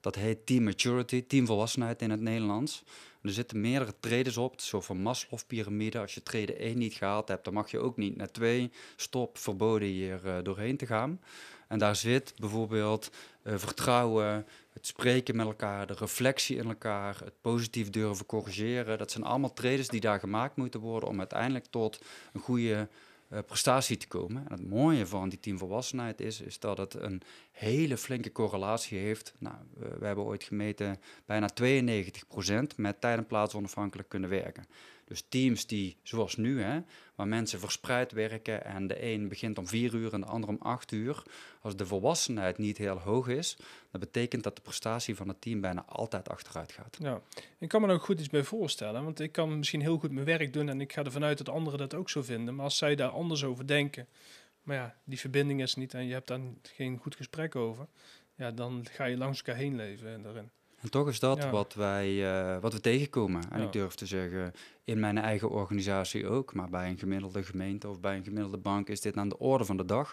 Dat 0.00 0.14
heet 0.14 0.46
Team 0.46 0.64
Maturity, 0.64 1.26
teamvolwassenheid 1.26 2.02
in 2.02 2.10
het 2.10 2.20
Nederlands. 2.20 2.84
er 3.22 3.32
zitten 3.32 3.60
meerdere 3.60 3.94
trades 4.00 4.36
op, 4.36 4.60
zo 4.60 4.80
van 4.80 4.96
Maslow-pyramide. 4.96 5.98
Als 5.98 6.14
je 6.14 6.22
trede 6.22 6.54
1 6.54 6.78
niet 6.78 6.94
gehaald 6.94 7.28
hebt, 7.28 7.44
dan 7.44 7.54
mag 7.54 7.70
je 7.70 7.78
ook 7.78 7.96
niet 7.96 8.16
naar 8.16 8.30
2. 8.30 8.70
Stop, 8.96 9.38
verboden 9.38 9.88
hier 9.88 10.20
uh, 10.24 10.36
doorheen 10.42 10.76
te 10.76 10.86
gaan. 10.86 11.20
En 11.68 11.78
daar 11.78 11.96
zit 11.96 12.34
bijvoorbeeld 12.36 13.10
uh, 13.42 13.54
vertrouwen, 13.56 14.46
het 14.76 14.86
spreken 14.86 15.36
met 15.36 15.46
elkaar, 15.46 15.86
de 15.86 15.94
reflectie 15.94 16.56
in 16.56 16.68
elkaar, 16.68 17.20
het 17.24 17.40
positief 17.40 17.90
durven 17.90 18.26
corrigeren. 18.26 18.98
Dat 18.98 19.10
zijn 19.10 19.24
allemaal 19.24 19.52
trades 19.52 19.88
die 19.88 20.00
daar 20.00 20.18
gemaakt 20.18 20.56
moeten 20.56 20.80
worden 20.80 21.08
om 21.08 21.18
uiteindelijk 21.18 21.66
tot 21.70 22.00
een 22.32 22.40
goede 22.40 22.88
uh, 23.32 23.38
prestatie 23.46 23.96
te 23.96 24.08
komen. 24.08 24.44
En 24.48 24.52
het 24.52 24.68
mooie 24.68 25.06
van 25.06 25.28
die 25.28 25.40
teamvolwassenheid 25.40 26.20
is, 26.20 26.40
is 26.40 26.58
dat 26.58 26.78
het 26.78 26.94
een 26.94 27.22
hele 27.52 27.96
flinke 27.96 28.32
correlatie 28.32 28.98
heeft. 28.98 29.34
Nou, 29.38 29.56
we, 29.74 29.96
we 29.98 30.06
hebben 30.06 30.24
ooit 30.24 30.44
gemeten 30.44 31.00
bijna 31.26 31.48
92% 31.62 31.64
met 32.76 33.00
tijd 33.00 33.18
en 33.18 33.26
plaats 33.26 33.54
onafhankelijk 33.54 34.08
kunnen 34.08 34.30
werken. 34.30 34.66
Dus 35.06 35.24
teams 35.28 35.66
die, 35.66 35.96
zoals 36.02 36.36
nu, 36.36 36.62
hè, 36.62 36.80
waar 37.14 37.28
mensen 37.28 37.60
verspreid 37.60 38.12
werken 38.12 38.64
en 38.64 38.86
de 38.86 39.02
een 39.02 39.28
begint 39.28 39.58
om 39.58 39.66
vier 39.66 39.94
uur 39.94 40.12
en 40.12 40.20
de 40.20 40.26
ander 40.26 40.48
om 40.48 40.56
acht 40.58 40.92
uur. 40.92 41.22
Als 41.60 41.76
de 41.76 41.86
volwassenheid 41.86 42.58
niet 42.58 42.78
heel 42.78 42.98
hoog 42.98 43.28
is, 43.28 43.56
dan 43.90 44.00
betekent 44.00 44.42
dat 44.42 44.56
de 44.56 44.62
prestatie 44.62 45.16
van 45.16 45.28
het 45.28 45.40
team 45.40 45.60
bijna 45.60 45.84
altijd 45.84 46.28
achteruit 46.28 46.72
gaat. 46.72 46.96
Ja, 47.00 47.20
ik 47.58 47.68
kan 47.68 47.80
me 47.80 47.88
er 47.88 47.94
ook 47.94 48.04
goed 48.04 48.20
iets 48.20 48.28
bij 48.28 48.42
voorstellen, 48.42 49.04
want 49.04 49.20
ik 49.20 49.32
kan 49.32 49.58
misschien 49.58 49.80
heel 49.80 49.98
goed 49.98 50.10
mijn 50.10 50.26
werk 50.26 50.52
doen 50.52 50.68
en 50.68 50.80
ik 50.80 50.92
ga 50.92 51.04
ervan 51.04 51.24
uit 51.24 51.38
dat 51.38 51.48
anderen 51.48 51.78
dat 51.78 51.94
ook 51.94 52.10
zo 52.10 52.22
vinden. 52.22 52.54
Maar 52.54 52.64
als 52.64 52.78
zij 52.78 52.94
daar 52.94 53.10
anders 53.10 53.44
over 53.44 53.66
denken, 53.66 54.08
maar 54.62 54.76
ja, 54.76 54.96
die 55.04 55.18
verbinding 55.18 55.62
is 55.62 55.74
niet 55.74 55.94
en 55.94 56.06
je 56.06 56.12
hebt 56.12 56.28
daar 56.28 56.40
geen 56.62 56.98
goed 56.98 57.16
gesprek 57.16 57.56
over, 57.56 57.86
ja, 58.34 58.50
dan 58.50 58.86
ga 58.90 59.04
je 59.04 59.16
langs 59.16 59.38
elkaar 59.38 59.56
heen 59.56 59.76
leven 59.76 60.22
daarin. 60.22 60.50
En 60.80 60.90
toch 60.90 61.08
is 61.08 61.20
dat 61.20 61.42
Ja. 61.42 61.50
wat, 61.50 61.74
wij, 61.74 62.30
eh, 62.54 62.60
wat 62.60 62.72
we 62.72 62.80
tegenkomen. 62.80 63.42
En 63.50 63.60
Ja. 63.60 63.66
ik 63.66 63.72
durf 63.72 63.94
te 63.94 64.06
zeggen, 64.06 64.52
in 64.84 65.00
mijn 65.00 65.18
eigen 65.18 65.50
organisatie 65.50 66.26
ook, 66.28 66.54
maar 66.54 66.68
bij 66.70 66.88
een 66.88 66.98
gemiddelde 66.98 67.42
gemeente 67.42 67.88
of 67.88 68.00
bij 68.00 68.16
een 68.16 68.24
gemiddelde 68.24 68.58
bank 68.58 68.88
is 68.88 69.00
dit 69.00 69.16
aan 69.16 69.28
de 69.28 69.38
orde 69.38 69.64
van 69.64 69.76
de 69.76 69.84
dag. 69.84 70.12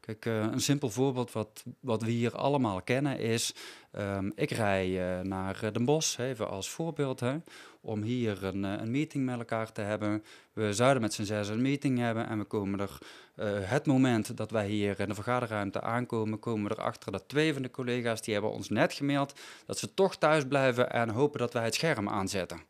Kijk, 0.00 0.26
eh, 0.26 0.40
een 0.40 0.60
simpel 0.60 0.90
voorbeeld 0.90 1.32
wat, 1.32 1.64
wat 1.80 2.02
we 2.02 2.10
hier 2.10 2.36
allemaal 2.36 2.82
kennen 2.82 3.18
is, 3.18 3.54
ehm, 3.90 4.30
ik 4.34 4.50
rij 4.50 5.18
eh, 5.18 5.24
naar 5.24 5.72
Den 5.72 5.84
Bosch, 5.84 6.18
even 6.18 6.48
als 6.48 6.70
voorbeeld, 6.70 7.20
hè, 7.20 7.36
om 7.84 8.02
hier 8.02 8.44
een, 8.44 8.64
eh, 8.64 8.72
een 8.80 8.90
meeting 8.90 9.24
met 9.24 9.38
elkaar 9.38 9.72
te 9.72 9.80
hebben. 9.80 10.24
We 10.52 10.72
zouden 10.72 11.02
met 11.02 11.14
z'n 11.14 11.22
zes 11.22 11.48
een 11.48 11.62
meeting 11.62 11.98
hebben 11.98 12.28
en 12.28 12.38
we 12.38 12.44
komen 12.44 12.80
er, 12.80 12.98
eh, 13.34 13.46
het 13.60 13.86
moment 13.86 14.36
dat 14.36 14.50
wij 14.50 14.68
hier 14.68 15.00
in 15.00 15.08
de 15.08 15.14
vergaderruimte 15.14 15.80
aankomen, 15.80 16.38
komen 16.38 16.68
we 16.68 16.76
erachter 16.78 17.12
dat 17.12 17.28
twee 17.28 17.52
van 17.52 17.62
de 17.62 17.70
collega's, 17.70 18.22
die 18.22 18.32
hebben 18.32 18.52
ons 18.52 18.68
net 18.68 18.92
gemaild 18.92 19.40
dat 19.66 19.78
ze 19.78 19.94
toch 19.94 20.16
thuis 20.16 20.46
blijven 20.46 20.90
en 20.90 21.08
hopen 21.08 21.38
dat 21.38 21.52
wij 21.52 21.64
het 21.64 21.74
scherm 21.74 22.08
aanzetten. 22.08 22.60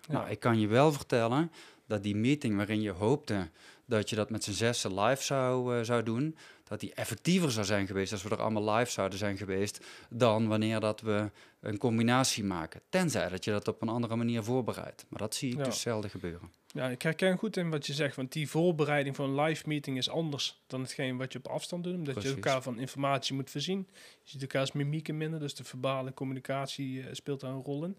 Ja. 0.00 0.12
Nou, 0.12 0.30
ik 0.30 0.40
kan 0.40 0.60
je 0.60 0.66
wel 0.66 0.92
vertellen 0.92 1.52
dat 1.86 2.02
die 2.02 2.16
meeting 2.16 2.56
waarin 2.56 2.80
je 2.80 2.90
hoopte 2.90 3.48
dat 3.90 4.10
je 4.10 4.16
dat 4.16 4.30
met 4.30 4.44
z'n 4.44 4.52
zessen 4.52 5.00
live 5.00 5.22
zou, 5.22 5.76
eh, 5.76 5.84
zou 5.84 6.02
doen, 6.02 6.36
dat 6.70 6.80
die 6.80 6.94
effectiever 6.94 7.50
zou 7.50 7.66
zijn 7.66 7.86
geweest 7.86 8.12
als 8.12 8.22
we 8.22 8.30
er 8.30 8.40
allemaal 8.40 8.74
live 8.74 8.90
zouden 8.90 9.18
zijn 9.18 9.36
geweest, 9.36 9.86
dan 10.10 10.48
wanneer 10.48 10.80
dat 10.80 11.00
we 11.00 11.30
een 11.60 11.78
combinatie 11.78 12.44
maken. 12.44 12.80
Tenzij 12.88 13.28
dat 13.28 13.44
je 13.44 13.50
dat 13.50 13.68
op 13.68 13.82
een 13.82 13.88
andere 13.88 14.16
manier 14.16 14.42
voorbereidt. 14.42 15.06
Maar 15.08 15.18
dat 15.18 15.34
zie 15.34 15.50
ik 15.52 15.58
Ja. 15.58 15.64
dus 15.64 15.80
zelden 15.80 16.10
gebeuren. 16.10 16.50
Ja, 16.72 16.88
ik 16.88 17.02
herken 17.02 17.38
goed 17.38 17.56
in 17.56 17.70
wat 17.70 17.86
je 17.86 17.92
zegt, 17.92 18.16
want 18.16 18.32
die 18.32 18.48
voorbereiding 18.48 19.16
van 19.16 19.28
een 19.30 19.40
live 19.44 19.62
meeting 19.68 19.96
is 19.96 20.08
anders 20.10 20.62
dan 20.66 20.80
hetgeen 20.80 21.16
wat 21.16 21.32
je 21.32 21.38
op 21.38 21.48
afstand 21.48 21.84
doet, 21.84 21.94
omdat 21.94 22.22
je 22.22 22.28
elkaar 22.28 22.62
van 22.62 22.78
informatie 22.78 23.34
moet 23.34 23.50
voorzien. 23.50 23.88
Je 24.22 24.30
ziet 24.30 24.40
elkaars 24.40 24.72
mimieken 24.72 25.16
minder, 25.16 25.40
dus 25.40 25.54
de 25.54 25.64
verbale 25.64 26.14
communicatie 26.14 27.02
eh, 27.02 27.08
speelt 27.12 27.40
daar 27.40 27.50
een 27.52 27.62
rol 27.62 27.84
in. 27.84 27.96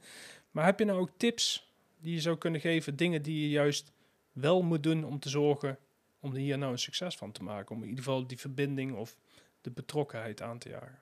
Maar 0.52 0.66
heb 0.66 0.80
je 0.80 0.86
nou 0.86 1.00
ook 1.00 1.12
tips 1.18 1.72
die 2.00 2.14
je 2.14 2.22
zou 2.22 2.38
kunnen 2.38 2.62
geven, 2.62 2.96
dingen 2.96 3.22
die 3.22 3.42
je 3.42 3.50
juist 3.50 3.92
wel 4.32 4.62
moet 4.62 4.84
doen 4.84 5.04
om 5.04 5.20
te 5.20 5.30
zorgen 5.30 5.78
om 6.22 6.36
hier 6.36 6.58
nou 6.58 6.72
een 6.72 6.80
succes 6.80 7.18
van 7.18 7.32
te 7.32 7.44
maken, 7.44 7.76
om 7.76 7.82
in 7.82 7.90
ieder 7.90 8.04
geval 8.04 8.28
die 8.28 8.40
verbinding 8.40 8.96
of 8.96 9.16
de 9.62 9.72
betrokkenheid 9.72 10.42
aan 10.42 10.58
te 10.58 10.70
jagen? 10.70 11.00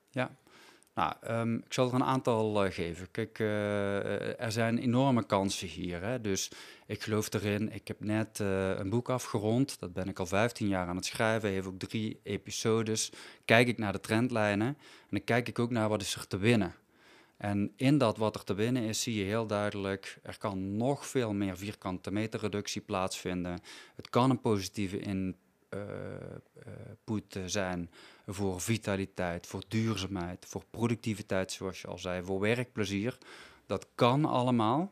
Nou, 0.99 1.13
ehm, 1.21 1.55
ik 1.55 1.73
zal 1.73 1.87
er 1.87 1.93
een 1.93 2.03
aantal 2.03 2.65
eh, 2.65 2.71
geven. 2.71 3.11
Kijk, 3.11 3.39
eh, 3.39 4.39
er 4.41 4.51
zijn 4.51 4.77
enorme 4.77 5.25
kansen 5.25 5.67
hier. 5.67 6.01
Hè? 6.01 6.21
Dus 6.21 6.51
ik 6.85 7.01
geloof 7.01 7.33
erin. 7.33 7.71
Ik 7.73 7.87
heb 7.87 7.99
net 7.99 8.39
eh, 8.39 8.77
een 8.77 8.89
boek 8.89 9.09
afgerond. 9.09 9.79
Dat 9.79 9.93
ben 9.93 10.07
ik 10.07 10.19
al 10.19 10.25
15 10.25 10.67
jaar 10.67 10.87
aan 10.87 10.95
het 10.95 11.05
schrijven. 11.05 11.49
Heeft 11.49 11.67
ook 11.67 11.79
drie 11.79 12.19
episodes. 12.23 13.11
Kijk 13.45 13.67
ik 13.67 13.77
naar 13.77 13.91
de 13.91 13.99
trendlijnen. 13.99 14.67
En 14.67 14.77
dan 15.09 15.23
kijk 15.23 15.47
ik 15.47 15.59
ook 15.59 15.71
naar 15.71 15.89
wat 15.89 16.01
is 16.01 16.15
er 16.15 16.27
te 16.27 16.37
winnen. 16.37 16.75
En 17.39 17.73
in 17.75 17.97
dat 17.97 18.17
wat 18.17 18.35
er 18.35 18.43
te 18.43 18.53
winnen 18.53 18.83
is, 18.83 19.01
zie 19.01 19.15
je 19.15 19.23
heel 19.23 19.47
duidelijk, 19.47 20.19
er 20.23 20.37
kan 20.37 20.77
nog 20.77 21.07
veel 21.07 21.33
meer 21.33 21.57
vierkante 21.57 22.11
meter 22.11 22.39
reductie 22.39 22.81
plaatsvinden. 22.81 23.59
Het 23.95 24.09
kan 24.09 24.29
een 24.29 24.41
positieve 24.41 24.99
input 24.99 25.35
eh, 27.35 27.43
zijn 27.45 27.89
voor 28.27 28.61
vitaliteit, 28.61 29.47
voor 29.47 29.63
duurzaamheid, 29.67 30.45
voor 30.45 30.63
productiviteit, 30.69 31.51
zoals 31.51 31.81
je 31.81 31.87
al 31.87 31.97
zei, 31.97 32.23
voor 32.23 32.39
werkplezier. 32.39 33.17
Dat 33.65 33.87
kan 33.95 34.25
allemaal. 34.25 34.91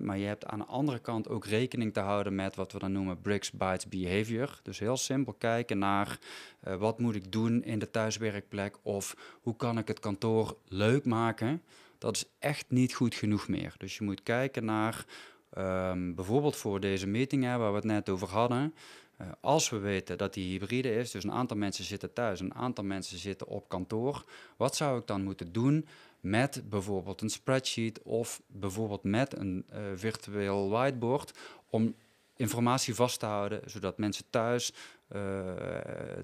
Maar 0.00 0.18
je 0.18 0.26
hebt 0.26 0.46
aan 0.46 0.58
de 0.58 0.64
andere 0.64 0.98
kant 0.98 1.28
ook 1.28 1.46
rekening 1.46 1.92
te 1.92 2.00
houden 2.00 2.34
met 2.34 2.56
wat 2.56 2.72
we 2.72 2.78
dan 2.78 2.92
noemen 2.92 3.20
bricks, 3.20 3.52
bytes, 3.52 3.88
behavior. 3.88 4.60
Dus 4.62 4.78
heel 4.78 4.96
simpel 4.96 5.32
kijken 5.32 5.78
naar 5.78 6.18
eh, 6.60 6.76
wat 6.76 6.98
moet 6.98 7.14
ik 7.14 7.32
doen 7.32 7.64
in 7.64 7.78
de 7.78 7.90
thuiswerkplek 7.90 8.76
of 8.82 9.16
hoe 9.42 9.56
kan 9.56 9.78
ik 9.78 9.88
het 9.88 10.00
kantoor 10.00 10.56
leuk 10.68 11.04
maken. 11.04 11.62
Dat 11.98 12.16
is 12.16 12.24
echt 12.38 12.64
niet 12.68 12.94
goed 12.94 13.14
genoeg 13.14 13.48
meer. 13.48 13.74
Dus 13.78 13.96
je 13.96 14.04
moet 14.04 14.22
kijken 14.22 14.64
naar 14.64 15.04
ehm, 15.50 16.14
bijvoorbeeld 16.14 16.56
voor 16.56 16.80
deze 16.80 17.06
meeting 17.06 17.44
hè, 17.44 17.56
waar 17.56 17.70
we 17.70 17.76
het 17.76 17.84
net 17.84 18.08
over 18.08 18.28
hadden. 18.28 18.74
Eh, 19.16 19.26
als 19.40 19.70
we 19.70 19.78
weten 19.78 20.18
dat 20.18 20.34
die 20.34 20.50
hybride 20.50 20.94
is, 20.94 21.10
dus 21.10 21.24
een 21.24 21.32
aantal 21.32 21.56
mensen 21.56 21.84
zitten 21.84 22.12
thuis, 22.12 22.40
een 22.40 22.54
aantal 22.54 22.84
mensen 22.84 23.18
zitten 23.18 23.46
op 23.46 23.68
kantoor, 23.68 24.24
wat 24.56 24.76
zou 24.76 24.98
ik 24.98 25.06
dan 25.06 25.22
moeten 25.22 25.52
doen 25.52 25.86
met 26.24 26.62
bijvoorbeeld 26.68 27.20
een 27.20 27.30
spreadsheet 27.30 28.02
of 28.02 28.42
bijvoorbeeld 28.46 29.02
met 29.02 29.36
een 29.36 29.64
eh, 29.68 29.80
virtueel 29.94 30.68
whiteboard 30.68 31.38
om 31.70 31.94
informatie 32.36 32.94
vast 32.94 33.18
te 33.18 33.26
houden, 33.26 33.60
zodat 33.70 33.98
mensen 33.98 34.24
thuis 34.30 34.72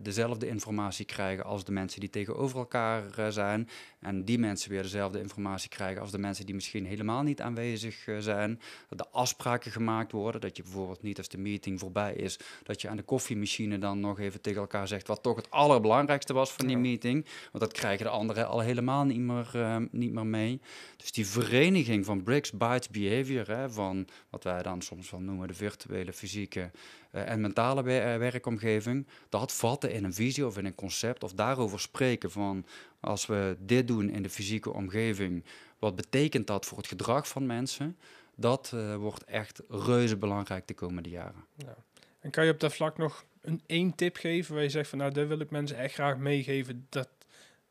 dezelfde 0.02 0.46
informatie 0.48 1.04
krijgen 1.04 1.44
als 1.44 1.64
de 1.64 1.72
mensen 1.72 2.00
die 2.00 2.10
tegenover 2.10 2.58
elkaar 2.58 3.18
eh, 3.18 3.28
zijn. 3.28 3.68
En 4.00 4.24
die 4.24 4.38
mensen 4.38 4.70
weer 4.70 4.82
dezelfde 4.82 5.20
informatie 5.20 5.68
krijgen 5.68 6.00
als 6.00 6.10
de 6.10 6.18
mensen 6.18 6.46
die 6.46 6.54
misschien 6.54 6.86
helemaal 6.86 7.22
niet 7.22 7.40
aanwezig 7.40 8.06
eh, 8.06 8.18
zijn. 8.18 8.60
Dat 8.88 8.98
de 8.98 9.08
afspraken 9.08 9.72
gemaakt 9.72 10.12
worden. 10.12 10.40
Dat 10.40 10.56
je 10.56 10.62
bijvoorbeeld 10.62 11.02
niet 11.02 11.18
als 11.18 11.28
de 11.28 11.38
meeting 11.38 11.80
voorbij 11.80 12.14
is, 12.14 12.38
dat 12.62 12.80
je 12.80 12.88
aan 12.88 12.96
de 12.96 13.02
koffiemachine 13.02 13.78
dan 13.78 14.00
nog 14.00 14.18
even 14.20 14.40
tegen 14.40 14.60
elkaar 14.60 14.88
zegt 14.88 15.06
wat 15.06 15.22
toch 15.22 15.36
het 15.36 15.50
allerbelangrijkste 15.50 16.32
was 16.32 16.52
van 16.52 16.66
die 16.66 16.76
Ja. 16.76 16.82
meeting. 16.82 17.26
Want 17.52 17.64
dat 17.64 17.72
krijgen 17.72 18.04
de 18.04 18.10
anderen 18.10 18.48
al 18.48 18.60
helemaal 18.60 19.04
niet 19.04 19.20
meer, 19.20 19.50
eh, 19.52 19.76
niet 19.90 20.12
meer 20.12 20.26
mee. 20.26 20.60
Dus 20.96 21.12
die 21.12 21.26
vereniging 21.26 22.04
van 22.04 22.22
bricks, 22.22 22.52
bytes, 22.52 22.88
behavior, 22.88 23.46
hè, 23.46 23.70
van 23.70 24.06
wat 24.30 24.44
wij 24.44 24.62
dan 24.62 24.82
soms 24.82 25.10
wel 25.10 25.20
noemen 25.20 25.48
de 25.48 25.54
virtuele, 25.54 26.12
fysieke 26.12 26.70
eh, 27.09 27.09
en 27.10 27.40
mentale 27.40 27.80
eh, 27.80 28.16
werkomgeving, 28.16 29.06
dat 29.28 29.52
vatten 29.52 29.92
in 29.92 30.04
een 30.04 30.14
visie 30.14 30.46
of 30.46 30.58
in 30.58 30.64
een 30.64 30.74
concept 30.74 31.24
of 31.24 31.32
daarover 31.32 31.80
spreken 31.80 32.30
van 32.30 32.66
als 33.00 33.26
we 33.26 33.56
dit 33.58 33.88
doen 33.88 34.10
in 34.10 34.22
de 34.22 34.30
fysieke 34.30 34.72
omgeving, 34.72 35.44
wat 35.78 35.96
betekent 35.96 36.46
dat 36.46 36.66
voor 36.66 36.78
het 36.78 36.86
gedrag 36.86 37.28
van 37.28 37.46
mensen? 37.46 37.98
Dat 38.34 38.70
eh, 38.74 38.96
wordt 38.96 39.24
echt 39.24 39.62
reuze 39.68 40.16
belangrijk 40.16 40.66
de 40.66 40.74
komende 40.74 41.08
jaren. 41.08 41.44
Ja. 41.56 41.76
En 42.20 42.30
kan 42.30 42.44
je 42.44 42.52
op 42.52 42.60
dat 42.60 42.74
vlak 42.74 42.98
nog 42.98 43.24
een 43.40 43.62
één 43.66 43.94
tip 43.94 44.16
geven 44.16 44.54
waar 44.54 44.62
je 44.62 44.68
zegt 44.68 44.88
van 44.88 44.98
nou, 44.98 45.12
daar 45.12 45.28
wil 45.28 45.40
ik 45.40 45.50
mensen 45.50 45.76
echt 45.76 45.94
graag 45.94 46.16
meegeven, 46.16 46.86
dat 46.88 47.08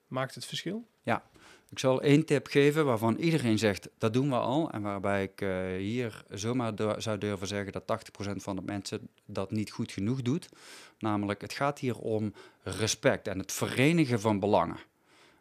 maakt 0.08 0.36
het 0.36 0.45
verschil? 0.45 0.88
Ik 1.69 1.79
zal 1.79 2.01
één 2.01 2.25
tip 2.25 2.47
geven 2.47 2.86
waarvan 2.86 3.15
iedereen 3.15 3.58
zegt 3.58 3.89
dat 3.97 4.13
doen 4.13 4.29
we 4.29 4.36
al. 4.36 4.71
En 4.71 4.82
waarbij 4.82 5.23
ik 5.23 5.41
eh, 5.41 5.65
hier 5.77 6.23
zomaar 6.29 6.73
zou 6.97 7.17
durven 7.17 7.47
zeggen 7.47 7.71
dat 7.71 8.01
80% 8.29 8.36
van 8.36 8.55
de 8.55 8.62
mensen 8.62 9.10
dat 9.25 9.51
niet 9.51 9.71
goed 9.71 9.91
genoeg 9.91 10.21
doet. 10.21 10.49
Namelijk, 10.99 11.41
het 11.41 11.53
gaat 11.53 11.79
hier 11.79 11.97
om 11.97 12.34
respect 12.63 13.27
en 13.27 13.39
het 13.39 13.51
verenigen 13.51 14.19
van 14.19 14.39
belangen. 14.39 14.77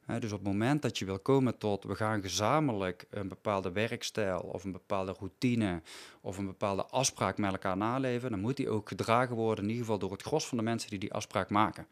Dus 0.09 0.33
op 0.33 0.39
het 0.39 0.49
moment 0.49 0.83
dat 0.83 0.99
je 0.99 1.05
wil 1.05 1.19
komen 1.19 1.59
tot 1.59 1.85
we 1.85 1.95
gaan 1.95 2.23
gezamenlijk 2.23 3.07
een 3.11 3.29
bepaalde 3.29 3.73
werkstijl 3.73 4.41
of 4.41 4.65
een 4.65 4.73
bepaalde 4.73 5.15
routine 5.19 5.83
of 6.21 6.39
een 6.39 6.47
bepaalde 6.47 6.87
afspraak 6.87 7.39
met 7.39 7.53
elkaar 7.53 7.77
naleven, 7.77 8.31
dan 8.31 8.41
moet 8.41 8.57
die 8.57 8.71
ook 8.71 8.89
gedragen 8.89 9.37
worden, 9.37 9.65
in 9.65 9.71
ieder 9.71 9.85
geval 9.85 9.99
door 9.99 10.13
het 10.13 10.23
gros 10.23 10.47
van 10.47 10.59
de 10.59 10.65
mensen 10.65 10.91
die 10.91 10.99
die 10.99 11.13
afspraak 11.13 11.51
maken. 11.51 11.87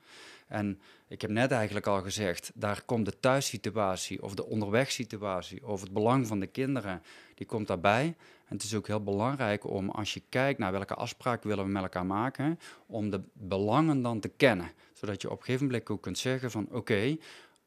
En 0.46 0.80
ik 1.08 1.20
heb 1.20 1.30
net 1.30 1.50
eigenlijk 1.50 1.86
al 1.86 2.02
gezegd, 2.02 2.50
daar 2.54 2.82
komt 2.84 3.04
de 3.04 3.20
thuissituatie 3.20 4.22
of 4.22 4.34
de 4.34 4.46
onderwegsituatie 4.46 5.66
of 5.66 5.80
het 5.80 5.92
belang 5.92 6.26
van 6.26 6.40
de 6.40 6.46
kinderen, 6.46 7.02
die 7.34 7.46
komt 7.46 7.66
daarbij. 7.66 8.16
En 8.48 8.54
het 8.56 8.62
is 8.62 8.74
ook 8.74 8.86
heel 8.86 9.02
belangrijk 9.02 9.64
om, 9.64 9.90
als 9.90 10.14
je 10.14 10.22
kijkt 10.28 10.58
naar 10.58 10.72
welke 10.72 10.94
afspraken 10.94 11.48
willen 11.48 11.64
we 11.64 11.70
met 11.70 11.82
elkaar 11.82 12.06
maken, 12.06 12.58
om 12.86 13.10
de 13.10 13.20
belangen 13.32 14.02
dan 14.02 14.20
te 14.20 14.28
kennen. 14.28 14.70
Zodat 14.92 15.22
je 15.22 15.30
op 15.30 15.38
een 15.38 15.44
gegeven 15.44 15.66
moment 15.66 15.88
ook 15.88 16.02
kunt 16.02 16.18
zeggen 16.18 16.50
van 16.50 16.68
oké, 16.70 17.16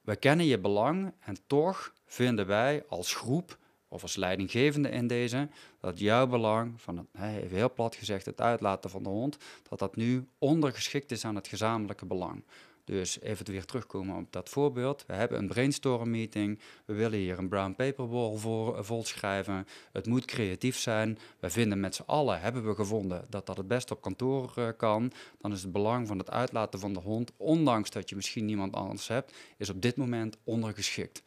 we 0.09 0.15
kennen 0.15 0.45
je 0.45 0.59
belang 0.59 1.13
en 1.19 1.37
toch 1.47 1.93
vinden 2.05 2.47
wij 2.47 2.83
als 2.87 3.15
groep 3.15 3.57
of 3.87 4.01
als 4.01 4.15
leidinggevende 4.15 4.89
in 4.89 5.07
deze, 5.07 5.49
dat 5.79 5.99
jouw 5.99 6.27
belang, 6.27 6.81
van 6.81 6.97
het, 6.97 7.07
even 7.43 7.57
heel 7.57 7.73
plat 7.73 7.95
gezegd, 7.95 8.25
het 8.25 8.41
uitlaten 8.41 8.89
van 8.89 9.03
de 9.03 9.09
hond, 9.09 9.37
dat 9.69 9.79
dat 9.79 9.95
nu 9.95 10.27
ondergeschikt 10.37 11.11
is 11.11 11.25
aan 11.25 11.35
het 11.35 11.47
gezamenlijke 11.47 12.05
belang. 12.05 12.43
Dus 12.89 13.21
even 13.21 13.45
weer 13.45 13.65
terugkomen 13.65 14.17
op 14.17 14.31
dat 14.31 14.49
voorbeeld. 14.49 15.03
We 15.07 15.13
hebben 15.13 15.37
een 15.37 15.47
brainstorm 15.47 16.09
meeting. 16.09 16.59
We 16.85 16.93
willen 16.93 17.19
hier 17.19 17.37
een 17.37 17.49
brown 17.49 17.73
paper 17.75 18.07
voor, 18.39 18.85
volschrijven. 18.85 19.67
Het 19.91 20.05
moet 20.05 20.25
creatief 20.25 20.77
zijn. 20.77 21.17
We 21.39 21.49
vinden 21.49 21.79
met 21.79 21.95
z'n 21.95 22.03
allen, 22.05 22.41
hebben 22.41 22.67
we 22.67 22.75
gevonden, 22.75 23.25
dat 23.29 23.45
dat 23.45 23.57
het 23.57 23.67
best 23.67 23.91
op 23.91 24.01
kantoor 24.01 24.51
eh, 24.55 24.67
kan. 24.77 25.11
Dan 25.37 25.51
is 25.51 25.61
het 25.61 25.71
belang 25.71 26.07
van 26.07 26.17
het 26.17 26.31
uitlaten 26.31 26.79
van 26.79 26.93
de 26.93 26.99
hond, 26.99 27.31
ondanks 27.37 27.89
dat 27.89 28.09
je 28.09 28.15
misschien 28.15 28.45
niemand 28.45 28.73
anders 28.73 29.07
hebt, 29.07 29.33
is 29.57 29.69
op 29.69 29.81
dit 29.81 29.95
moment 29.95 30.37
ondergeschikt. 30.43 31.23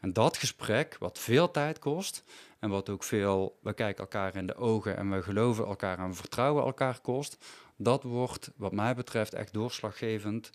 En 0.00 0.12
dat 0.12 0.36
gesprek, 0.36 0.96
wat 0.98 1.18
veel 1.18 1.50
tijd 1.50 1.78
kost 1.78 2.24
en 2.58 2.70
wat 2.70 2.88
ook 2.88 3.04
veel, 3.04 3.58
we 3.62 3.72
kijken 3.72 4.02
elkaar 4.02 4.36
in 4.36 4.46
de 4.46 4.56
ogen 4.56 4.96
en 4.96 5.10
we 5.10 5.22
geloven 5.22 5.66
elkaar 5.66 5.98
en 5.98 6.08
we 6.08 6.14
vertrouwen 6.14 6.64
elkaar 6.64 7.00
kost, 7.00 7.36
dat 7.76 8.02
wordt 8.02 8.50
wat 8.56 8.72
mij 8.72 8.94
betreft 8.94 9.34
echt 9.34 9.52
doorslaggevend 9.52 10.50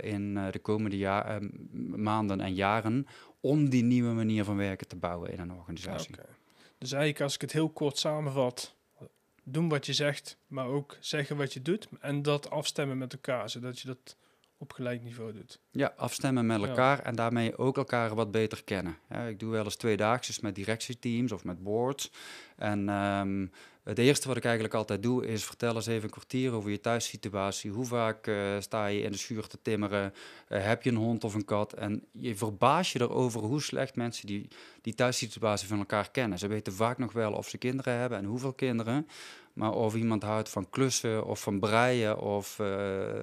in 0.00 0.36
eh, 0.36 0.50
de 0.50 0.58
komende 0.58 0.98
ja- 0.98 1.24
eh, 1.24 1.48
maanden 1.96 2.40
en 2.40 2.54
jaren 2.54 3.06
om 3.40 3.68
die 3.68 3.82
nieuwe 3.82 4.12
manier 4.12 4.44
van 4.44 4.56
werken 4.56 4.88
te 4.88 4.96
bouwen 4.96 5.32
in 5.32 5.40
een 5.40 5.52
organisatie. 5.52 6.14
Dus 6.78 6.92
eigenlijk 6.92 7.22
als 7.22 7.34
ik 7.34 7.40
het 7.40 7.52
heel 7.52 7.70
kort 7.70 7.98
samenvat, 7.98 8.74
doen 9.42 9.68
wat 9.68 9.86
je 9.86 9.92
zegt, 9.92 10.38
maar 10.46 10.66
ook 10.66 10.96
zeggen 11.00 11.36
wat 11.36 11.52
je 11.52 11.62
doet 11.62 11.88
en 12.00 12.22
dat 12.22 12.50
afstemmen 12.50 12.98
met 12.98 13.12
elkaar, 13.12 13.50
zodat 13.50 13.78
je 13.80 13.86
dat 13.86 14.16
op 14.58 14.72
gelijk 14.72 15.02
niveau 15.02 15.32
doet. 15.32 15.60
Ja, 15.70 15.92
afstemmen 15.96 16.46
met 16.46 16.60
Ja. 16.60 16.66
elkaar 16.66 16.98
en 16.98 17.14
daarmee 17.14 17.58
ook 17.58 17.76
elkaar 17.76 18.14
wat 18.14 18.30
beter 18.30 18.64
kennen. 18.64 18.98
Ja, 19.08 19.22
ik 19.24 19.38
doe 19.38 19.50
wel 19.50 19.64
eens 19.64 19.76
tweedaagses 19.76 20.40
met 20.40 20.54
directieteams 20.54 21.32
of 21.32 21.44
met 21.44 21.62
boards. 21.62 22.12
En 22.56 22.88
ehm, 22.88 23.46
het 23.84 23.98
eerste 23.98 24.28
wat 24.28 24.36
ik 24.36 24.44
eigenlijk 24.44 24.74
altijd 24.74 25.02
doe 25.02 25.26
is 25.26 25.44
vertel 25.44 25.74
eens 25.74 25.86
even 25.86 26.04
een 26.04 26.10
kwartier 26.10 26.52
over 26.52 26.70
je 26.70 26.80
thuissituatie. 26.80 27.70
Hoe 27.70 27.84
vaak 27.84 28.26
eh, 28.26 28.56
sta 28.58 28.86
je 28.86 29.00
in 29.00 29.10
de 29.10 29.18
schuur 29.18 29.46
te 29.46 29.58
timmeren? 29.62 30.14
Eh, 30.48 30.64
heb 30.64 30.82
je 30.82 30.90
een 30.90 30.96
hond 30.96 31.24
of 31.24 31.34
een 31.34 31.44
kat? 31.44 31.72
En 31.72 32.04
je 32.12 32.36
verbaas 32.36 32.92
je 32.92 33.00
erover 33.00 33.40
hoe 33.40 33.62
slecht 33.62 33.96
mensen 33.96 34.26
die, 34.26 34.48
die 34.82 34.94
thuissituatie 34.94 35.68
van 35.68 35.78
elkaar 35.78 36.10
kennen. 36.10 36.38
Ze 36.38 36.46
weten 36.46 36.72
vaak 36.72 36.98
nog 36.98 37.12
wel 37.12 37.32
of 37.32 37.48
ze 37.48 37.58
kinderen 37.58 37.94
hebben 37.98 38.18
en 38.18 38.24
hoeveel 38.24 38.52
kinderen. 38.52 39.06
Maar 39.56 39.72
of 39.72 39.94
iemand 39.94 40.22
houdt 40.22 40.48
van 40.48 40.70
klussen 40.70 41.26
of 41.26 41.40
van 41.40 41.58
breien 41.58 42.18
of 42.18 42.58
eh, 42.58 42.68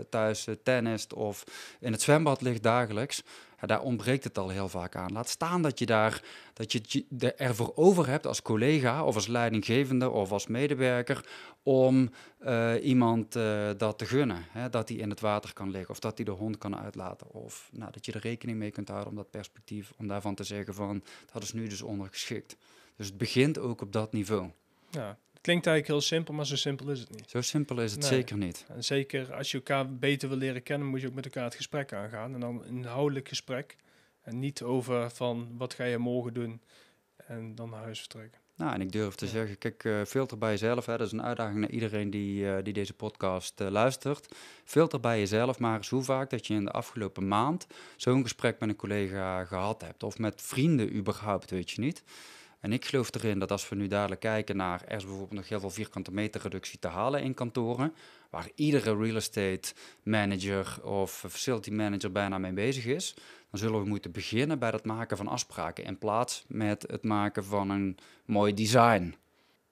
thuis 0.09 0.47
uh, 0.47 0.55
tennist 0.63 1.13
of 1.13 1.43
in 1.79 1.91
het 1.91 2.01
zwembad 2.01 2.41
ligt 2.41 2.63
dagelijks. 2.63 3.23
Daar 3.65 3.81
ontbreekt 3.81 4.23
het 4.23 4.37
al 4.37 4.49
heel 4.49 4.69
vaak 4.69 4.95
aan. 4.95 5.11
Laat 5.11 5.29
staan 5.29 5.61
dat 5.61 5.79
je 5.79 5.85
daar 5.85 6.23
dat 6.53 6.71
je 6.71 7.05
ervoor 7.37 7.71
over 7.75 8.07
hebt 8.07 8.27
als 8.27 8.41
collega 8.41 9.05
of 9.05 9.15
als 9.15 9.27
leidinggevende 9.27 10.09
of 10.09 10.31
als 10.31 10.47
medewerker 10.47 11.25
om 11.63 12.09
uh, 12.45 12.73
iemand 12.81 13.33
dat 13.77 13.97
te 13.97 14.05
gunnen. 14.05 14.45
Hè? 14.49 14.69
Dat 14.69 14.89
hij 14.89 14.97
in 14.97 15.09
het 15.09 15.19
water 15.19 15.53
kan 15.53 15.69
liggen 15.69 15.89
of 15.89 15.99
dat 15.99 16.15
hij 16.15 16.25
de 16.25 16.31
hond 16.31 16.57
kan 16.57 16.77
uitlaten. 16.77 17.31
Of 17.31 17.69
nou, 17.71 17.91
dat 17.91 18.05
je 18.05 18.11
er 18.11 18.19
rekening 18.19 18.57
mee 18.57 18.71
kunt 18.71 18.87
houden 18.87 19.09
om 19.09 19.15
dat 19.15 19.29
perspectief, 19.29 19.93
om 19.97 20.07
daarvan 20.07 20.35
te 20.35 20.43
zeggen 20.43 20.73
van 20.73 21.03
dat 21.33 21.43
is 21.43 21.53
nu 21.53 21.67
dus 21.67 21.81
ondergeschikt. 21.81 22.55
Dus 22.95 23.07
het 23.07 23.17
begint 23.17 23.59
ook 23.59 23.81
op 23.81 23.91
dat 23.91 24.13
niveau. 24.13 24.49
Ja, 24.89 25.17
klinkt 25.43 25.65
eigenlijk 25.67 25.87
heel 25.87 26.01
simpel, 26.07 26.33
maar 26.33 26.45
zo 26.45 26.55
simpel 26.55 26.89
is 26.89 26.99
het 26.99 27.09
niet. 27.09 27.29
Zo 27.29 27.41
simpel 27.41 27.81
is 27.81 27.91
het 27.91 27.99
Nee. 28.01 28.09
zeker 28.09 28.37
niet. 28.37 28.65
En 28.67 28.83
zeker 28.83 29.33
als 29.33 29.51
je 29.51 29.57
elkaar 29.57 29.93
beter 29.95 30.29
wil 30.29 30.37
leren 30.37 30.63
kennen, 30.63 30.87
moet 30.87 31.01
je 31.01 31.07
ook 31.07 31.13
met 31.13 31.25
elkaar 31.25 31.43
het 31.43 31.55
gesprek 31.55 31.93
aangaan. 31.93 32.33
En 32.33 32.39
dan 32.39 32.61
een 32.61 32.67
inhoudelijk 32.67 33.27
gesprek. 33.27 33.75
En 34.21 34.39
niet 34.39 34.61
over 34.61 35.09
van 35.09 35.47
wat 35.57 35.73
ga 35.73 35.83
je 35.83 35.97
morgen 35.97 36.33
doen 36.33 36.61
en 37.27 37.55
dan 37.55 37.69
naar 37.69 37.81
huis 37.83 37.99
vertrekken. 37.99 38.41
Nou, 38.55 38.73
en 38.73 38.81
ik 38.81 38.91
durf 38.91 39.15
te 39.15 39.25
Ja. 39.25 39.31
zeggen, 39.31 39.57
kijk, 39.57 39.83
eh, 39.83 40.01
filter 40.07 40.37
bij 40.37 40.49
jezelf. 40.49 40.85
Hè. 40.85 40.97
Dat 40.97 41.07
is 41.07 41.13
een 41.13 41.23
uitdaging 41.23 41.59
naar 41.59 41.69
iedereen 41.69 42.09
die, 42.09 42.49
eh, 42.51 42.63
die 42.63 42.73
deze 42.73 42.93
podcast 42.93 43.61
eh, 43.61 43.67
luistert. 43.69 44.35
Filter 44.65 44.99
bij 44.99 45.19
jezelf 45.19 45.59
maar 45.59 45.77
eens 45.77 45.89
hoe 45.89 46.03
vaak 46.03 46.29
dat 46.29 46.47
je 46.47 46.53
in 46.53 46.65
de 46.65 46.71
afgelopen 46.71 47.27
maand 47.27 47.67
zo'n 47.97 48.21
gesprek 48.21 48.59
met 48.59 48.69
een 48.69 48.75
collega 48.75 49.45
gehad 49.45 49.81
hebt. 49.81 50.03
Of 50.03 50.17
met 50.17 50.41
vrienden 50.41 50.95
überhaupt, 50.95 51.49
weet 51.49 51.71
je 51.71 51.81
niet. 51.81 52.03
En 52.63 52.73
ik 52.73 52.85
geloof 52.85 53.15
erin 53.15 53.39
dat 53.39 53.51
als 53.51 53.69
we 53.69 53.75
nu 53.75 53.87
dadelijk 53.87 54.21
kijken 54.21 54.55
naar, 54.55 54.83
er 54.87 54.97
bijvoorbeeld 54.97 55.31
nog 55.31 55.49
heel 55.49 55.59
veel 55.59 55.69
vierkante 55.69 56.11
meter 56.11 56.41
reductie 56.41 56.79
te 56.79 56.87
halen 56.87 57.23
in 57.23 57.33
kantoren, 57.33 57.93
waar 58.29 58.49
iedere 58.55 58.97
real 58.97 59.15
estate 59.15 59.73
manager 60.03 60.83
of 60.83 61.11
facility 61.11 61.69
manager 61.69 62.11
bijna 62.11 62.37
mee 62.37 62.53
bezig 62.53 62.85
is, 62.85 63.13
dan 63.49 63.59
zullen 63.59 63.81
we 63.81 63.87
moeten 63.87 64.11
beginnen 64.11 64.59
bij 64.59 64.69
het 64.69 64.85
maken 64.85 65.17
van 65.17 65.27
afspraken 65.27 65.83
in 65.83 65.97
plaats 65.97 66.43
met 66.47 66.85
het 66.87 67.03
maken 67.03 67.45
van 67.45 67.69
een 67.69 67.97
mooi 68.25 68.53
design. 68.53 69.15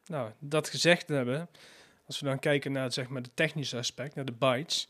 Nou, 0.05 0.31
dat 0.39 0.69
gezegd 0.69 1.07
hebben, 1.07 1.49
als 2.05 2.19
we 2.19 2.25
dan 2.25 2.39
kijken 2.39 2.71
naar 2.71 2.91
zeg 2.91 3.07
maar, 3.07 3.21
de 3.21 3.33
technische 3.33 3.77
aspect, 3.77 4.15
naar 4.15 4.25
de 4.25 4.31
bytes, 4.31 4.89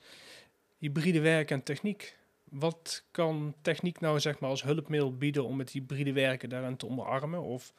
hybride 0.78 1.22
werken 1.22 1.56
en 1.56 1.64
techniek. 1.64 2.18
Wat 2.44 3.04
kan 3.12 3.56
techniek 3.62 4.00
nou 4.00 4.20
zeg 4.20 4.40
maar, 4.40 4.50
als 4.50 4.64
hulpmiddel 4.64 5.18
bieden 5.18 5.46
om 5.46 5.60
het 5.60 5.70
hybride 5.70 6.14
werken 6.14 6.50
daarin 6.50 6.78
te 6.78 6.88
omarmen 6.88 7.42
of 7.42 7.74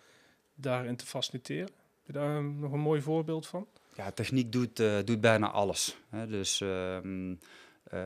daarin 0.54 0.96
te 0.96 1.06
faciliteren? 1.06 1.70
Heb 2.02 2.06
je 2.06 2.12
daar 2.12 2.36
um, 2.36 2.58
nog 2.58 2.72
een 2.72 2.80
mooi 2.80 3.02
voorbeeld 3.02 3.46
van? 3.46 3.66
Ja, 3.96 4.10
techniek 4.10 4.52
doet, 4.52 4.80
uh, 4.80 4.98
doet 5.04 5.20
bijna 5.20 5.50
alles. 5.50 5.96
Hè. 6.08 6.26
Dus 6.26 6.60
uh, 6.60 6.96
uh, 6.96 8.00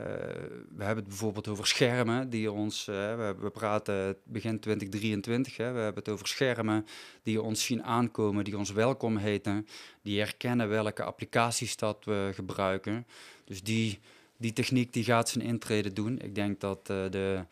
we 0.68 0.84
hebben 0.84 0.96
het 0.96 1.08
bijvoorbeeld 1.08 1.48
over 1.48 1.66
schermen 1.66 2.30
die 2.30 2.52
ons, 2.52 2.88
uh, 2.88 2.94
we, 2.94 3.34
we, 3.40 3.50
praten 3.50 4.16
begin 4.24 4.60
2023, 4.60 5.56
hè, 5.56 5.72
we 5.72 5.78
hebben 5.78 6.02
het 6.02 6.12
over 6.12 6.26
schermen 6.26 6.86
die 7.22 7.42
ons 7.42 7.64
zien 7.64 7.84
aankomen, 7.84 8.44
die 8.44 8.58
ons 8.58 8.72
welkom 8.72 9.16
heten, 9.16 9.66
die 10.02 10.18
herkennen 10.18 10.68
welke 10.68 11.02
applicaties 11.02 11.76
dat 11.76 12.04
we 12.04 12.30
gebruiken. 12.34 13.06
Dus 13.44 13.62
die, 13.62 14.00
die 14.36 14.52
techniek 14.52 14.92
die 14.92 15.04
gaat 15.04 15.28
zijn 15.28 15.44
intrede 15.44 15.92
doen. 15.92 16.18
Ik 16.18 16.34
denk 16.34 16.60
dat 16.60 16.86
de, 16.86 17.44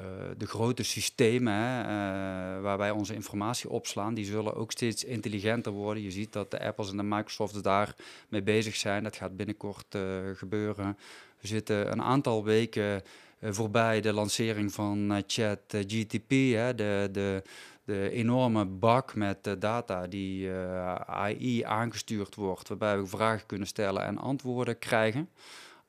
uh, 0.00 0.06
de 0.36 0.46
grote 0.46 0.82
systemen 0.82 1.52
hè, 1.52 1.80
uh, 1.82 2.62
waar 2.62 2.78
wij 2.78 2.90
onze 2.90 3.14
informatie 3.14 3.70
opslaan, 3.70 4.14
die 4.14 4.24
zullen 4.24 4.54
ook 4.54 4.72
steeds 4.72 5.04
intelligenter 5.04 5.72
worden. 5.72 6.02
Je 6.02 6.10
ziet 6.10 6.32
dat 6.32 6.50
de 6.50 6.60
Apples 6.60 6.90
en 6.90 6.96
de 6.96 7.02
Microsofts 7.02 7.62
daar 7.62 7.94
mee 8.28 8.42
bezig 8.42 8.76
zijn. 8.76 9.02
Dat 9.02 9.16
gaat 9.16 9.36
binnenkort 9.36 9.94
uh, 9.94 10.02
gebeuren. 10.34 10.98
We 11.40 11.46
zitten 11.46 11.92
een 11.92 12.02
aantal 12.02 12.44
weken 12.44 13.02
voorbij 13.42 14.00
de 14.00 14.12
lancering 14.12 14.72
van 14.72 15.22
Chat 15.26 15.60
GTP, 15.68 16.30
hè, 16.30 16.74
de, 16.74 17.08
de, 17.12 17.42
de 17.84 18.10
enorme 18.10 18.64
bak 18.64 19.14
met 19.14 19.56
data 19.58 20.06
die 20.06 20.50
AI 21.06 21.62
aangestuurd 21.62 22.34
wordt, 22.34 22.68
waarbij 22.68 22.98
we 22.98 23.06
vragen 23.06 23.46
kunnen 23.46 23.66
stellen 23.66 24.02
en 24.02 24.18
antwoorden 24.18 24.78
krijgen. 24.78 25.28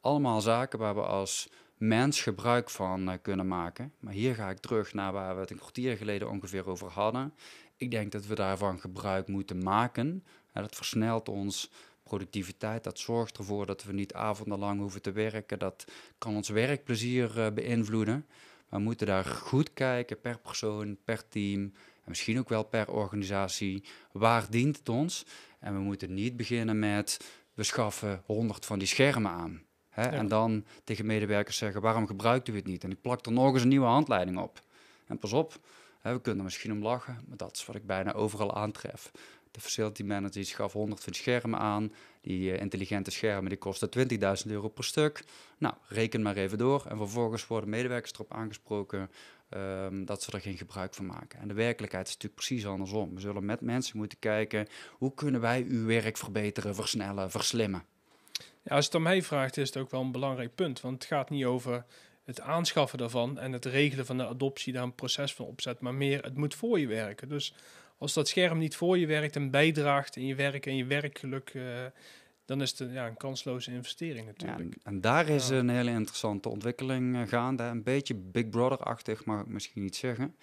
Allemaal 0.02 0.42
zaken 0.42 0.80
waar 0.80 0.96
we 0.96 1.02
als 1.02 1.50
mens 1.78 2.22
gebruik 2.22 2.70
van 2.70 3.10
uh, 3.10 3.14
kunnen 3.22 3.48
maken. 3.48 3.94
Maar 4.00 4.14
hier 4.14 4.36
ga 4.36 4.50
ik 4.50 4.58
terug 4.58 4.94
naar 4.94 5.12
waar 5.12 5.36
we 5.36 5.42
het 5.42 5.52
een 5.52 5.58
kwartier 5.58 5.98
geleden 5.98 6.30
ongeveer 6.30 6.68
over 6.68 6.92
hadden. 6.92 7.34
Ik 7.78 7.92
denk 7.92 8.12
dat 8.12 8.26
we 8.26 8.36
daarvan 8.36 8.80
gebruik 8.80 9.28
moeten 9.28 9.64
maken. 9.64 10.24
En 10.54 10.62
dat 10.62 10.76
versnelt 10.76 11.30
ons 11.30 11.72
productiviteit. 12.04 12.84
Dat 12.84 13.00
zorgt 13.00 13.38
ervoor 13.38 13.66
dat 13.66 13.84
we 13.84 13.94
niet 13.94 14.14
avondenlang 14.14 14.80
hoeven 14.80 15.02
te 15.02 15.12
werken. 15.12 15.60
Dat 15.60 15.86
kan 16.18 16.36
ons 16.36 16.50
werkplezier 16.50 17.38
uh, 17.38 17.52
beïnvloeden. 17.52 18.26
We 18.70 18.80
moeten 18.80 19.08
daar 19.08 19.26
goed 19.26 19.74
kijken 19.74 20.20
per 20.22 20.40
persoon, 20.40 20.98
per 21.04 21.28
team 21.28 21.62
en 21.62 22.14
misschien 22.14 22.40
ook 22.40 22.50
wel 22.50 22.64
per 22.64 22.92
organisatie. 22.92 23.84
Waar 24.12 24.50
dient 24.50 24.78
het 24.78 24.90
ons? 24.90 25.26
En 25.60 25.74
we 25.74 25.80
moeten 25.80 26.14
niet 26.14 26.38
beginnen 26.38 26.80
met 26.80 27.20
we 27.54 27.64
schaffen 27.64 28.22
honderd 28.26 28.66
van 28.66 28.80
die 28.80 28.88
schermen 28.88 29.32
aan. 29.32 29.67
Hè? 29.98 30.04
Ja. 30.04 30.12
En 30.12 30.28
dan 30.28 30.66
tegen 30.84 31.06
medewerkers 31.06 31.58
zeggen, 31.58 31.82
waarom 31.82 32.08
gebruikt 32.08 32.48
u 32.48 32.56
het 32.56 32.66
niet? 32.66 32.84
En 32.84 32.92
ik 32.92 33.02
plak 33.02 33.26
er 33.26 33.32
nog 33.32 33.54
eens 33.54 33.62
een 33.62 33.68
nieuwe 33.68 33.86
handleiding 33.86 34.38
op. 34.38 34.60
En 35.08 35.18
pas 35.18 35.34
op, 35.34 35.60
hè, 36.02 36.14
we 36.14 36.22
kunnen 36.22 36.40
er 36.40 36.46
misschien 36.46 36.72
om 36.72 36.82
lachen, 36.82 37.20
maar 37.28 37.38
dat 37.38 37.56
is 37.56 37.66
wat 37.66 37.76
ik 37.76 37.86
bijna 37.86 38.14
overal 38.14 38.56
aantref. 38.56 39.12
De 39.52 39.60
facility 39.60 40.04
manager 40.04 40.32
die 40.32 40.44
schaf 40.44 40.74
100 40.74 41.04
van 41.04 41.12
die 41.14 41.22
schermen 41.22 41.60
aan. 41.60 41.94
Die 42.22 42.52
uh, 42.52 42.62
intelligente 42.62 43.12
schermen 43.12 43.50
die 43.50 43.58
kosten 43.58 43.90
20.000 44.46 44.52
euro 44.52 44.68
per 44.68 44.84
stuk. 44.84 45.24
Nou, 45.58 45.74
reken 45.88 46.22
maar 46.22 46.36
even 46.36 46.58
door. 46.58 46.86
En 46.90 46.98
vervolgens 46.98 47.48
worden 47.48 47.70
medewerkers 47.70 48.14
erop 48.14 48.34
aangesproken 48.34 49.12
um, 49.50 50.06
dat 50.06 50.24
ze 50.24 50.32
er 50.32 50.42
geen 50.42 50.58
gebruik 50.58 50.94
van 50.94 51.06
maken. 51.06 51.40
En 51.40 51.48
de 51.48 51.54
werkelijkheid 51.54 52.08
is 52.08 52.14
natuurlijk 52.14 52.42
precies 52.42 52.66
andersom. 52.66 53.14
We 53.14 53.20
zullen 53.20 53.46
met 53.46 53.62
mensen 53.62 53.98
moeten 53.98 54.20
kijken, 54.20 54.68
hoe 54.92 55.14
kunnen 55.14 55.42
wij 55.42 55.66
uw 55.68 55.86
werk 55.86 56.18
verbeteren, 56.18 56.76
versnellen, 56.76 57.32
verslimmen? 57.32 57.84
Ja, 58.68 58.76
als 58.76 58.86
het 58.86 58.96
om 58.96 59.02
mij 59.02 59.22
vraagt, 59.22 59.58
is 59.58 59.68
het 59.68 59.78
ook 59.78 59.92
wel 59.92 60.02
een 60.02 60.12
belangrijk 60.12 60.56
punt. 60.56 60.82
Want 60.82 60.96
het 60.96 61.06
gaat 61.06 61.30
niet 61.30 61.46
over 61.46 61.86
het 62.24 62.42
aanschaffen 62.42 62.98
daarvan 62.98 63.40
en 63.40 63.52
het 63.52 63.66
regelen 63.66 64.06
van 64.06 64.18
de 64.18 64.28
adoptie, 64.28 64.74
daar 64.74 64.84
een 64.84 64.96
proces 64.96 65.34
van 65.34 65.46
opzet, 65.46 65.80
maar 65.80 65.94
meer 65.94 66.24
het 66.24 66.38
moet 66.38 66.56
voor 66.56 66.80
je 66.80 66.88
werken. 66.88 67.30
Dus 67.30 67.54
als 67.98 68.14
dat 68.14 68.28
scherm 68.28 68.58
niet 68.58 68.76
voor 68.76 68.98
je 68.98 69.08
werkt 69.08 69.36
en 69.36 69.52
bijdraagt 69.52 70.16
in 70.16 70.26
je 70.26 70.36
werk 70.36 70.66
en 70.66 70.76
je 70.76 70.86
werkgeluk, 70.86 71.54
uh, 71.54 71.64
dan 72.46 72.62
is 72.62 72.80
het 72.80 72.92
ja, 72.92 73.08
een 73.08 73.18
kansloze 73.18 73.72
investering 73.72 74.26
natuurlijk. 74.26 74.60
Ja, 74.60 74.66
en, 74.66 74.80
en, 74.84 75.02
daar 75.02 75.30
is 75.30 75.50
een 75.50 75.70
hele 75.70 75.92
interessante 75.92 76.50
ontwikkeling 76.50 77.16
uh, 77.16 77.22
gaande. 77.28 77.64
Een 77.64 77.84
beetje 77.84 78.16
Big 78.16 78.50
Brother-achtig, 78.50 79.26
mag 79.26 79.42
ik 79.42 79.48
misschien 79.48 79.82
niet 79.84 79.96
zeggen. 79.96 80.36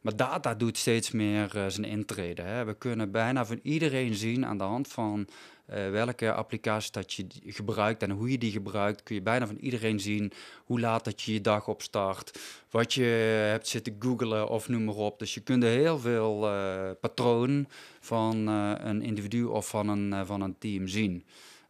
Maar 0.00 0.16
data 0.16 0.54
doet 0.54 0.78
steeds 0.78 1.10
meer 1.10 1.56
uh, 1.56 1.66
zijn 1.68 1.84
intrede. 1.84 2.42
Hè. 2.42 2.64
We 2.64 2.74
kunnen 2.74 3.10
bijna 3.10 3.44
van 3.44 3.60
iedereen 3.62 4.14
zien 4.14 4.46
aan 4.46 4.58
de 4.58 4.64
hand 4.64 4.88
van 4.88 5.28
uh, 5.70 5.90
welke 5.90 6.32
applicaties 6.32 6.90
dat 6.90 7.12
je 7.12 7.26
gebruikt 7.46 8.02
en 8.02 8.10
hoe 8.10 8.30
je 8.30 8.38
die 8.38 8.50
gebruikt, 8.50 9.02
kun 9.02 9.14
je 9.14 9.22
bijna 9.22 9.46
van 9.46 9.56
iedereen 9.56 10.00
zien 10.00 10.32
hoe 10.64 10.80
laat 10.80 11.04
dat 11.04 11.22
je 11.22 11.32
je 11.32 11.40
dag 11.40 11.68
opstart, 11.68 12.38
wat 12.70 12.94
je 12.94 13.04
hebt 13.50 13.68
zitten 13.68 13.96
googlen 13.98 14.48
of 14.48 14.68
noem 14.68 14.84
maar 14.84 14.94
op. 14.94 15.18
Dus 15.18 15.34
je 15.34 15.40
kunt 15.40 15.62
heel 15.62 15.98
veel 15.98 16.52
uh, 16.52 16.90
patroon 17.00 17.68
van 18.00 18.48
uh, 18.48 18.72
een 18.76 19.02
individu 19.02 19.44
of 19.44 19.68
van 19.68 19.88
een, 19.88 20.26
van 20.26 20.40
een 20.40 20.58
team 20.58 20.88
zien. 20.88 21.24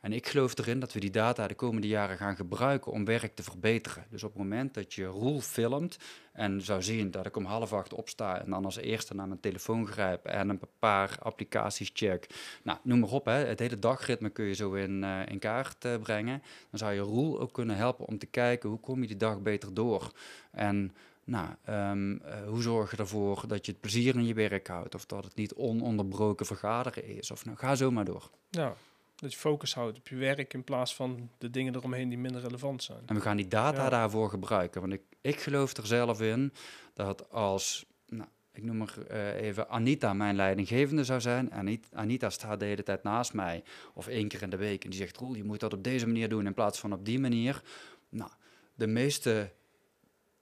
En 0.04 0.12
ik 0.12 0.26
geloof 0.26 0.58
erin 0.58 0.80
dat 0.80 0.92
we 0.92 1.00
die 1.00 1.10
data 1.10 1.46
de 1.48 1.54
komende 1.54 1.86
jaren 1.86 2.16
gaan 2.16 2.36
gebruiken 2.36 2.92
om 2.92 3.04
werk 3.04 3.34
te 3.34 3.42
verbeteren. 3.42 4.04
Dus 4.10 4.22
op 4.22 4.32
het 4.32 4.38
moment 4.38 4.74
dat 4.74 4.94
je 4.94 5.04
Roel 5.04 5.40
filmt 5.40 5.98
en 6.32 6.60
zou 6.60 6.82
zien 6.82 7.10
dat 7.10 7.26
ik 7.26 7.36
om 7.36 7.44
half 7.44 7.72
acht 7.72 7.92
opsta 7.92 8.40
en 8.40 8.50
dan 8.50 8.64
als 8.64 8.76
eerste 8.76 9.14
naar 9.14 9.28
mijn 9.28 9.40
telefoon 9.40 9.86
grijp 9.86 10.24
en 10.24 10.48
een 10.48 10.60
paar 10.78 11.16
applicaties 11.20 11.90
check. 11.94 12.26
Nou, 12.62 12.78
noem 12.82 12.98
maar 12.98 13.10
op, 13.10 13.24
hè. 13.24 13.32
het 13.32 13.58
hele 13.58 13.78
dagritme 13.78 14.30
kun 14.30 14.44
je 14.44 14.54
zo 14.54 14.72
in, 14.72 15.02
uh, 15.02 15.26
in 15.26 15.38
kaart 15.38 15.84
uh, 15.84 15.96
brengen. 15.96 16.42
Dan 16.70 16.78
zou 16.78 16.92
je 16.92 17.00
Roel 17.00 17.40
ook 17.40 17.52
kunnen 17.52 17.76
helpen 17.76 18.06
om 18.06 18.18
te 18.18 18.26
kijken 18.26 18.68
hoe 18.68 18.80
kom 18.80 19.00
je 19.00 19.06
die 19.06 19.16
dag 19.16 19.40
beter 19.40 19.74
door. 19.74 20.12
En 20.50 20.94
nou, 21.24 21.48
um, 21.68 22.12
uh, 22.12 22.48
hoe 22.48 22.62
zorg 22.62 22.90
je 22.90 22.96
ervoor 22.96 23.44
dat 23.46 23.66
je 23.66 23.72
het 23.72 23.80
plezier 23.80 24.14
in 24.14 24.26
je 24.26 24.34
werk 24.34 24.66
houdt 24.66 24.94
of 24.94 25.06
dat 25.06 25.24
het 25.24 25.34
niet 25.34 25.54
ononderbroken 25.54 26.46
vergaderen 26.46 27.06
is. 27.16 27.30
Of 27.30 27.44
nou, 27.44 27.56
ga 27.56 27.74
zo 27.74 27.90
maar 27.90 28.04
door. 28.04 28.30
Ja. 28.50 28.74
Dat 29.24 29.32
je 29.32 29.38
focus 29.38 29.74
houdt 29.74 29.98
op 29.98 30.08
je 30.08 30.16
werk 30.16 30.54
in 30.54 30.64
plaats 30.64 30.94
van 30.94 31.30
de 31.38 31.50
dingen 31.50 31.74
eromheen 31.74 32.08
die 32.08 32.18
minder 32.18 32.40
relevant 32.42 32.82
zijn. 32.82 32.98
En 33.06 33.14
we 33.14 33.20
gaan 33.20 33.37
die 33.37 33.48
data 33.48 33.82
Ja. 33.82 33.88
daarvoor 33.88 34.30
gebruiken. 34.30 34.80
Want 34.80 34.92
ik, 34.92 35.02
ik 35.20 35.40
geloof 35.40 35.76
er 35.76 35.87
zelf 35.87 36.20
in 36.20 36.52
dat 36.94 37.30
als, 37.30 37.84
nou, 38.06 38.28
ik 38.52 38.62
noem 38.62 38.76
maar 38.76 38.98
eh, 39.08 39.34
even 39.40 39.68
Anita 39.68 40.12
mijn 40.12 40.37
leidinggevende 40.37 41.04
zou 41.04 41.20
zijn. 41.20 41.50
En 41.50 41.58
Anit- 41.58 41.88
Anita 41.92 42.30
staat 42.30 42.58
de 42.60 42.64
hele 42.66 42.82
tijd 42.82 43.02
naast 43.02 43.32
mij. 43.32 43.62
Of 43.94 44.06
één 44.06 44.28
keer 44.28 44.42
in 44.42 44.50
de 44.50 44.56
week. 44.56 44.84
En 44.84 44.90
die 44.90 44.98
zegt, 44.98 45.16
Roel, 45.16 45.34
je 45.34 45.44
moet 45.44 45.60
dat 45.60 45.72
op 45.72 45.84
deze 45.84 46.06
manier 46.06 46.28
doen 46.28 46.46
in 46.46 46.54
plaats 46.54 46.78
van 46.78 46.92
op 46.92 47.04
die 47.04 47.18
manier. 47.18 47.62
Nou, 48.08 48.30
de 48.74 48.87
meeste 48.87 49.50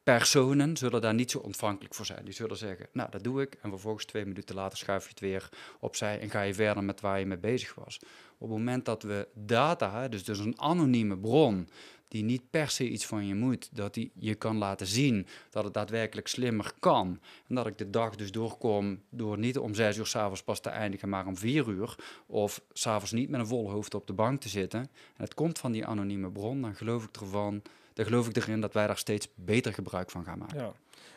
personen 0.03 0.77
zullen 0.77 1.01
daar 1.01 1.15
niet 1.15 1.31
zo 1.31 1.39
ontvankelijk 1.39 1.95
voor 1.95 2.07
zijn. 2.07 2.25
Die 2.25 2.35
zullen 2.35 2.57
zeggen, 2.57 2.87
nou, 2.93 3.11
dat 3.11 3.25
doe 3.25 3.43
ik. 3.43 3.59
En 3.63 3.71
vervolgens 3.71 4.05
twee 4.05 4.27
minuten 4.27 4.55
later 4.55 4.79
schuif 4.79 5.03
je 5.03 5.11
het 5.11 5.21
weer 5.21 5.49
opzij 5.81 6.21
en 6.21 6.31
ga 6.31 6.41
je 6.43 6.55
verder 6.55 6.85
met 6.85 7.01
waar 7.01 7.19
je 7.19 7.27
mee 7.27 7.39
bezig 7.39 7.75
was. 7.75 7.99
Op 8.39 8.49
het 8.49 8.59
moment 8.59 8.85
dat 8.85 9.03
we 9.03 9.29
data, 9.35 10.09
dus, 10.09 10.25
dus 10.25 10.39
een 10.39 10.61
anonieme 10.61 11.19
bron, 11.19 11.69
die 12.13 12.25
niet 12.25 12.51
per 12.51 12.71
se 12.71 12.89
iets 12.89 13.07
van 13.07 13.27
je 13.27 13.35
moet, 13.35 13.69
dat 13.73 13.95
die 13.95 14.11
je 14.15 14.35
kan 14.35 14.57
laten 14.57 14.87
zien 14.87 15.27
dat 15.51 15.65
het 15.65 15.75
daadwerkelijk 15.75 16.29
slimmer 16.29 16.73
kan. 16.79 17.21
En 17.49 17.55
dat 17.55 17.67
ik 17.67 17.79
de 17.79 17.91
dag 17.91 18.17
dus 18.17 18.33
doorkom 18.33 19.03
door 19.11 19.39
niet 19.39 19.59
om 19.59 19.75
zes 19.75 19.97
uur 19.97 20.07
s'avonds 20.07 20.43
pas 20.43 20.61
te 20.61 20.69
eindigen, 20.69 21.09
maar 21.09 21.27
om 21.27 21.37
vier 21.37 21.69
uur. 21.69 21.95
Of 22.27 22.61
s'avonds 22.73 23.13
niet 23.13 23.29
met 23.29 23.41
een 23.41 23.47
vol 23.47 23.71
hoofd 23.71 23.95
op 23.95 24.07
de 24.07 24.13
bank 24.13 24.41
te 24.41 24.49
zitten. 24.49 24.81
En 24.81 25.25
het 25.25 25.35
komt 25.35 25.59
van 25.59 25.73
die 25.73 25.87
anonieme 25.87 26.31
bron, 26.31 26.61
dan 26.61 26.75
geloof 26.75 27.05
ik 27.05 27.17
ervan, 27.21 27.63
dan 27.95 28.05
geloof 28.05 28.29
ik 28.29 28.37
erin 28.37 28.61
dat 28.61 28.73
wij 28.75 28.87
daar 28.87 28.99
steeds 28.99 29.29
beter 29.35 29.73
gebruik 29.75 30.11
van 30.11 30.25
gaan 30.25 30.39
maken. 30.39 30.59
Ja. 30.59 30.73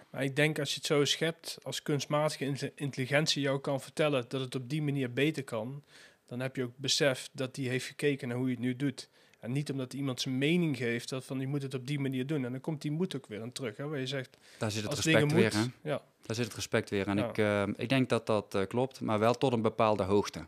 Maar 0.10 0.24
ik 0.24 0.36
denk 0.36 0.60
als 0.60 0.70
je 0.70 0.76
het 0.76 0.86
zo 0.86 1.06
schept, 1.06 1.58
als 1.64 1.82
kunstmatige 1.82 2.46
in- 2.46 2.72
intelligentie 2.76 3.42
jou 3.42 3.60
kan 3.60 3.82
vertellen 3.82 4.26
dat 4.28 4.42
het 4.42 4.56
op 4.56 4.70
die 4.70 4.82
manier 4.82 5.14
beter 5.14 5.44
kan, 5.44 5.84
dan 6.26 6.40
heb 6.40 6.56
je 6.56 6.64
ook 6.64 6.78
besef 6.78 7.30
dat 7.34 7.56
die 7.56 7.70
heeft 7.70 7.86
gekeken 7.86 8.28
naar 8.28 8.38
hoe 8.38 8.46
je 8.48 8.52
het 8.54 8.62
nu 8.64 8.76
doet. 8.76 9.10
En 9.40 9.52
niet 9.52 9.72
omdat 9.72 9.94
iemand 9.94 10.22
zijn 10.22 10.38
mening 10.38 10.78
geeft 10.78 11.10
dat 11.10 11.26
van 11.26 11.40
je 11.40 11.48
moet 11.48 11.62
het 11.62 11.74
op 11.74 11.88
die 11.88 12.00
manier 12.00 12.28
doen. 12.28 12.46
En 12.46 12.52
dan 12.52 12.62
komt 12.62 12.82
die 12.82 12.92
moed 12.92 13.16
ook 13.16 13.28
weer 13.28 13.42
aan 13.42 13.52
terug. 13.52 13.78
Hè, 13.78 13.88
waar 13.88 14.00
je 14.00 14.08
zegt, 14.08 14.38
Daar 14.58 14.72
zit 14.72 14.84
het 14.84 14.94
respect 14.94 15.32
weer, 15.32 15.52
moet, 15.56 15.70
ja, 15.84 16.02
Daar 16.22 16.36
zit 16.36 16.46
het 16.46 16.54
respect 16.56 16.90
weer. 16.90 17.08
En 17.08 17.18
Ja. 17.18 17.30
ik, 17.30 17.38
eh, 17.38 17.64
ik 17.78 17.90
denk 17.90 18.10
dat 18.10 18.26
dat 18.26 18.56
eh, 18.56 18.62
klopt, 18.68 19.02
maar 19.02 19.20
wel 19.20 19.34
tot 19.34 19.54
een 19.54 19.62
bepaalde 19.62 20.04
hoogte. 20.04 20.48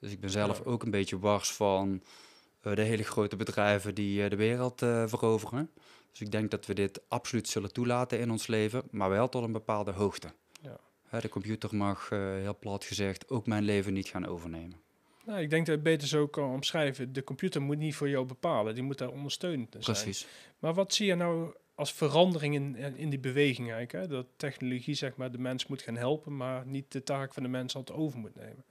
Dus 0.00 0.12
ik 0.12 0.20
ben 0.20 0.30
zelf 0.30 0.58
Ja. 0.58 0.64
ook 0.64 0.82
een 0.82 0.90
beetje 0.90 1.18
wars 1.18 1.52
van 1.52 2.02
de 2.60 2.82
hele 2.82 3.02
grote 3.02 3.36
bedrijven 3.36 3.94
die 3.94 4.22
eh, 4.22 4.30
de 4.30 4.36
wereld 4.36 4.82
eh, 4.82 5.04
veroveren. 5.06 5.70
Dus 6.10 6.20
ik 6.20 6.30
denk 6.30 6.50
dat 6.50 6.66
we 6.66 6.74
dit 6.74 7.00
absoluut 7.08 7.48
zullen 7.48 7.72
toelaten 7.72 8.20
in 8.20 8.30
ons 8.30 8.46
leven, 8.46 8.82
maar 8.90 9.10
wel 9.10 9.28
tot 9.28 9.42
een 9.42 9.52
bepaalde 9.52 9.92
hoogte. 9.92 10.28
Ja. 10.62 10.80
Hè, 11.08 11.20
de 11.20 11.28
computer 11.28 11.76
mag, 11.76 12.10
eh, 12.10 12.18
heel 12.18 12.56
plat 12.58 12.84
gezegd, 12.84 13.28
ook 13.28 13.46
mijn 13.46 13.62
leven 13.62 13.92
niet 13.92 14.08
gaan 14.08 14.26
overnemen. 14.26 14.80
Nou, 15.24 15.40
ik 15.40 15.50
denk 15.50 15.66
dat 15.66 15.74
je 15.74 15.80
het 15.82 15.90
beter 15.90 16.08
zo 16.08 16.26
kan 16.26 16.50
omschrijven. 16.50 17.12
De 17.12 17.24
computer 17.24 17.62
moet 17.62 17.78
niet 17.78 17.94
voor 17.94 18.08
jou 18.08 18.26
bepalen. 18.26 18.74
Die 18.74 18.82
moet 18.82 18.98
daar 18.98 19.10
ondersteunend 19.10 19.68
zijn. 19.70 19.82
Precies. 19.82 20.26
Maar 20.58 20.74
wat 20.74 20.94
zie 20.94 21.06
je 21.06 21.14
nou 21.14 21.54
als 21.74 21.92
verandering 21.92 22.54
in, 22.54 22.76
in 22.96 23.10
die 23.10 23.18
beweging 23.18 23.72
eigenlijk? 23.72 23.92
Hè? 23.92 24.16
Dat 24.16 24.26
technologie 24.36 24.94
zeg 24.94 25.16
maar, 25.16 25.32
de 25.32 25.38
mens 25.38 25.66
moet 25.66 25.82
gaan 25.82 25.96
helpen, 25.96 26.36
maar 26.36 26.66
niet 26.66 26.92
de 26.92 27.02
taak 27.02 27.34
van 27.34 27.42
de 27.42 27.48
mens 27.48 27.76
altijd 27.76 27.98
over 27.98 28.18
moet 28.18 28.34
nemen. 28.34 28.64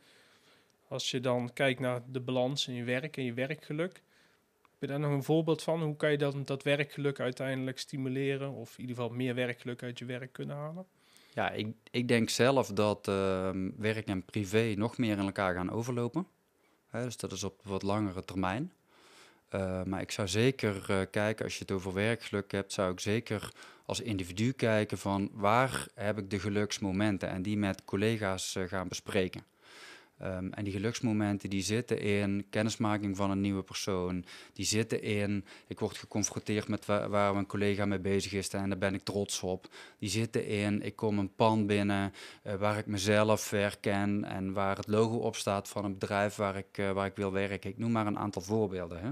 Als 0.88 1.12
je 1.12 1.20
dan 1.20 1.54
kijkt 1.54 1.80
naar 1.80 2.02
de 2.08 2.20
balans 2.20 2.68
in 2.68 2.74
je 2.74 2.84
werk 2.84 3.18
en 3.18 3.24
je 3.24 3.34
werkgeluk. 3.34 3.94
Heb 4.62 4.80
je 4.80 4.88
daar 4.88 5.00
nog 5.00 5.12
een 5.12 5.24
voorbeeld 5.24 5.64
van? 5.64 5.84
Hoe 5.84 5.96
kan 5.96 6.12
je 6.12 6.18
dan 6.18 6.44
dat 6.46 6.64
werkgeluk 6.64 7.20
uiteindelijk 7.20 7.80
stimuleren? 7.80 8.52
Of 8.52 8.74
in 8.78 8.82
ieder 8.82 8.96
geval 8.96 9.12
meer 9.12 9.36
werkgeluk 9.36 9.84
uit 9.84 10.00
je 10.00 10.06
werk 10.06 10.34
kunnen 10.34 10.56
halen? 10.56 10.86
Ja, 11.34 11.52
ik, 11.52 11.68
ik 11.92 12.08
denk 12.08 12.30
zelf 12.30 12.68
dat 12.68 13.08
ehm, 13.08 13.70
werk 13.78 14.08
en 14.08 14.24
privé 14.24 14.74
nog 14.78 14.98
meer 14.98 15.18
in 15.18 15.26
elkaar 15.26 15.56
gaan 15.56 15.72
overlopen. 15.72 16.28
Hè, 16.88 17.04
dus 17.04 17.18
dat 17.18 17.32
is 17.32 17.44
op 17.44 17.62
wat 17.64 17.84
langere 17.84 18.26
termijn. 18.26 18.72
Eh, 19.50 19.84
maar 19.84 20.02
ik 20.02 20.12
zou 20.12 20.28
zeker 20.28 20.86
eh, 20.88 21.02
kijken, 21.12 21.46
als 21.46 21.54
je 21.54 21.62
het 21.62 21.72
over 21.72 21.94
werkgeluk 21.94 22.52
hebt, 22.52 22.74
zou 22.74 22.92
ik 22.92 23.00
zeker 23.00 23.52
als 23.86 24.02
individu 24.02 24.52
kijken 24.52 24.98
van 24.98 25.30
waar 25.34 25.88
heb 25.94 26.18
ik 26.18 26.30
de 26.30 26.40
geluksmomenten 26.40 27.30
en 27.30 27.42
die 27.42 27.58
met 27.58 27.86
collega's 27.86 28.56
eh, 28.56 28.64
gaan 28.64 28.88
bespreken. 28.88 29.44
Ehm, 30.20 30.48
en 30.52 30.64
die 30.64 30.74
geluksmomenten 30.74 31.50
die 31.50 31.62
zitten 31.62 32.00
in 32.00 32.46
kennismaking 32.50 33.16
van 33.18 33.32
een 33.32 33.42
nieuwe 33.42 33.64
persoon. 33.64 34.26
Die 34.54 34.66
zitten 34.66 35.02
in, 35.02 35.46
ik 35.68 35.80
word 35.80 35.98
geconfronteerd 35.98 36.68
met 36.68 36.86
wa- 36.86 37.10
waar 37.10 37.36
een 37.36 37.46
collega 37.46 37.86
mee 37.86 38.00
bezig 38.00 38.34
is 38.34 38.50
en 38.50 38.70
daar 38.70 38.78
ben 38.78 38.94
ik 38.94 39.04
trots 39.04 39.42
op. 39.42 39.68
Die 40.00 40.10
zitten 40.10 40.48
in, 40.48 40.82
ik 40.82 40.96
kom 40.96 41.20
een 41.20 41.36
pand 41.36 41.68
binnen 41.68 42.14
eh, 42.44 42.56
waar 42.56 42.78
ik 42.78 42.86
mezelf 42.86 43.50
herken 43.50 44.24
en 44.24 44.54
waar 44.54 44.78
het 44.78 44.88
logo 44.88 45.16
op 45.16 45.36
staat 45.36 45.70
van 45.70 45.86
een 45.86 45.98
bedrijf 45.98 46.36
waar 46.36 46.58
ik, 46.58 46.78
eh, 46.78 46.92
waar 46.92 47.06
ik 47.06 47.16
wil 47.16 47.32
werken. 47.32 47.70
Ik 47.70 47.78
noem 47.78 47.92
maar 47.92 48.08
een 48.08 48.20
aantal 48.20 48.42
voorbeelden. 48.42 49.02
Hè. 49.02 49.12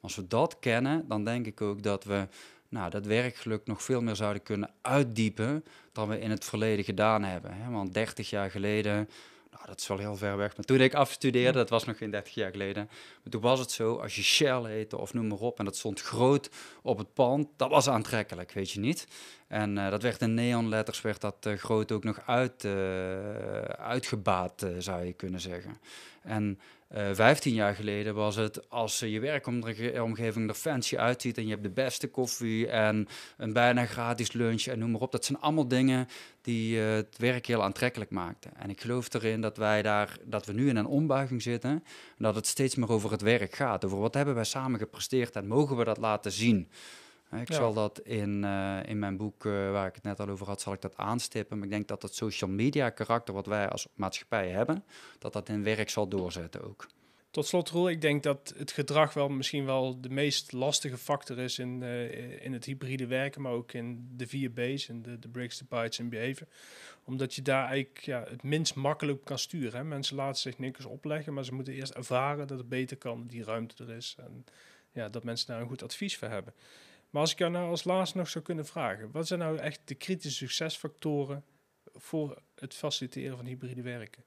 Als 0.00 0.16
we 0.16 0.26
dat 0.26 0.58
kennen, 0.58 1.08
dan 1.08 1.24
denk 1.24 1.46
ik 1.46 1.60
ook 1.60 1.82
dat 1.82 2.04
we 2.04 2.28
nou, 2.68 2.90
dat 2.90 3.06
werkgeluk 3.06 3.66
nog 3.66 3.82
veel 3.82 4.02
meer 4.02 4.16
zouden 4.16 4.42
kunnen 4.42 4.70
uitdiepen 4.80 5.64
dan 5.92 6.08
we 6.08 6.20
in 6.20 6.30
het 6.30 6.44
verleden 6.44 6.84
gedaan 6.84 7.22
hebben. 7.22 7.54
Hè. 7.54 7.70
Want 7.70 7.94
30 7.94 8.30
jaar 8.30 8.50
geleden, 8.50 9.08
nou, 9.54 9.66
dat 9.66 9.80
is 9.80 9.86
wel 9.86 9.98
heel 9.98 10.16
ver 10.16 10.36
weg, 10.36 10.56
maar 10.56 10.64
toen 10.64 10.80
ik 10.80 10.94
afstudeerde, 10.94 11.58
dat 11.58 11.70
was 11.70 11.84
nog 11.84 11.96
geen 11.96 12.10
30 12.10 12.34
jaar 12.34 12.50
geleden, 12.50 12.84
maar 13.22 13.30
toen 13.30 13.40
was 13.40 13.60
het 13.60 13.70
zo, 13.70 13.96
als 13.96 14.16
je 14.16 14.22
Shell 14.22 14.62
heette 14.62 14.98
of 14.98 15.14
noem 15.14 15.26
maar 15.26 15.38
op, 15.38 15.58
en 15.58 15.64
dat 15.64 15.76
stond 15.76 16.00
groot 16.00 16.50
op 16.82 16.98
het 16.98 17.12
pand, 17.12 17.48
dat 17.56 17.70
was 17.70 17.88
aantrekkelijk, 17.88 18.52
weet 18.52 18.70
je 18.70 18.80
niet. 18.80 19.06
En 19.46 19.78
eh, 19.78 19.90
dat 19.90 20.02
werd 20.02 20.20
in 20.20 20.34
neonletters, 20.34 21.00
werd 21.00 21.20
dat 21.20 21.46
eh, 21.46 21.52
groot 21.52 21.92
ook 21.92 22.04
nog 22.04 22.20
uit, 22.26 22.64
eh, 22.64 23.58
uitgebaat, 23.64 24.66
zou 24.78 25.04
je 25.04 25.12
kunnen 25.12 25.40
zeggen. 25.40 25.76
En 26.22 26.58
eh 26.94 27.08
15 27.12 27.54
jaar 27.54 27.74
geleden 27.74 28.14
was 28.14 28.36
het, 28.36 28.70
als 28.70 28.98
je 28.98 29.20
werkomgeving 29.20 30.48
er 30.48 30.54
fancy 30.54 30.96
uitziet 30.96 31.36
en 31.36 31.44
je 31.44 31.50
hebt 31.50 31.62
de 31.62 31.70
beste 31.70 32.08
koffie 32.08 32.68
en 32.68 33.08
een 33.36 33.52
bijna 33.52 33.86
gratis 33.86 34.32
lunch 34.32 34.62
en 34.62 34.78
noem 34.78 34.90
maar 34.90 35.00
op. 35.00 35.12
Dat 35.12 35.24
zijn 35.24 35.40
allemaal 35.40 35.68
dingen 35.68 36.08
die 36.42 36.80
eh, 36.80 36.92
het 36.92 37.18
werk 37.18 37.46
heel 37.46 37.62
aantrekkelijk 37.62 38.10
maakten. 38.10 38.50
En 38.56 38.70
ik 38.70 38.80
geloof 38.80 39.14
erin 39.14 39.40
dat 39.40 39.56
wij 39.56 39.82
daar, 39.82 40.16
dat 40.24 40.46
we 40.46 40.52
nu 40.52 40.68
in 40.68 40.76
een 40.76 40.86
ombuiging 40.86 41.42
zitten 41.42 41.70
en 41.70 41.82
dat 42.16 42.34
het 42.34 42.46
steeds 42.46 42.74
meer 42.74 42.90
over 42.90 43.10
het 43.10 43.22
werk 43.22 43.54
gaat. 43.54 43.84
Over 43.84 43.98
wat 43.98 44.14
hebben 44.14 44.34
wij 44.34 44.44
samen 44.44 44.78
gepresteerd 44.78 45.36
en 45.36 45.46
mogen 45.46 45.76
we 45.76 45.84
dat 45.84 45.98
laten 45.98 46.32
zien. 46.32 46.68
Ik 47.40 47.48
Ja. 47.48 47.54
zal 47.54 47.72
dat 47.72 48.00
in, 48.00 48.44
eh, 48.44 48.78
in 48.86 48.98
mijn 48.98 49.16
boek, 49.16 49.46
eh, 49.46 49.52
waar 49.52 49.86
ik 49.86 49.94
het 49.94 50.04
net 50.04 50.20
al 50.20 50.28
over 50.28 50.46
had, 50.46 50.60
zal 50.60 50.72
ik 50.72 50.80
dat 50.80 50.96
aanstippen. 50.96 51.56
Maar 51.56 51.66
ik 51.66 51.72
denk 51.72 51.88
dat 51.88 52.00
dat 52.00 52.14
social 52.14 52.50
media 52.50 52.90
karakter 52.90 53.34
wat 53.34 53.46
wij 53.46 53.68
als 53.68 53.86
maatschappij 53.94 54.48
hebben, 54.48 54.84
dat 55.18 55.32
dat 55.32 55.48
in 55.48 55.62
werk 55.62 55.90
zal 55.90 56.08
doorzetten 56.08 56.64
ook. 56.64 56.86
Tot 57.30 57.46
slot, 57.46 57.70
Roel, 57.70 57.88
ik 57.88 58.00
denk 58.00 58.22
dat 58.22 58.54
het 58.56 58.72
gedrag 58.72 59.12
wel 59.12 59.28
misschien 59.28 59.64
wel 59.64 60.00
de 60.00 60.08
meest 60.08 60.52
lastige 60.52 60.96
factor 60.98 61.38
is 61.38 61.58
in, 61.58 61.82
eh, 61.82 62.44
in 62.44 62.52
het 62.52 62.64
hybride 62.64 63.06
werken, 63.06 63.42
maar 63.42 63.52
ook 63.52 63.72
in 63.72 64.08
de 64.16 64.26
vier 64.26 64.50
B's, 64.50 64.88
in 64.88 65.02
de, 65.02 65.18
de 65.18 65.28
breaks, 65.28 65.56
the 65.56 65.64
bites 65.68 65.98
en 65.98 66.08
behavior. 66.08 66.48
Omdat 67.04 67.34
je 67.34 67.42
daar 67.42 67.66
eigenlijk 67.66 67.98
ja, 67.98 68.24
het 68.28 68.42
minst 68.42 68.74
makkelijk 68.74 69.24
kan 69.24 69.38
sturen. 69.38 69.78
Hè. 69.78 69.84
Mensen 69.84 70.16
laten 70.16 70.40
zich 70.40 70.58
niks 70.58 70.84
opleggen, 70.84 71.34
maar 71.34 71.44
ze 71.44 71.54
moeten 71.54 71.74
eerst 71.74 71.92
ervaren 71.92 72.46
dat 72.46 72.58
het 72.58 72.68
beter 72.68 72.96
kan, 72.96 73.26
die 73.26 73.44
ruimte 73.44 73.84
er 73.84 73.90
is 73.90 74.16
en 74.18 74.44
ja, 74.92 75.08
dat 75.08 75.24
mensen 75.24 75.46
daar 75.46 75.60
een 75.60 75.68
goed 75.68 75.82
advies 75.82 76.16
voor 76.16 76.28
hebben. 76.28 76.54
Maar 77.14 77.22
als 77.22 77.32
ik 77.32 77.38
jou 77.38 77.50
nou 77.50 77.68
als 77.68 77.84
laatste 77.84 78.16
nog 78.18 78.28
zou 78.28 78.44
kunnen 78.44 78.66
vragen, 78.66 79.10
wat 79.10 79.26
zijn 79.26 79.40
nou 79.40 79.58
echt 79.58 79.80
de 79.84 79.94
kritische 79.94 80.46
succesfactoren 80.46 81.44
voor 81.92 82.42
het 82.54 82.74
faciliteren 82.74 83.36
van 83.36 83.46
hybride 83.46 83.82
werken? 83.82 84.24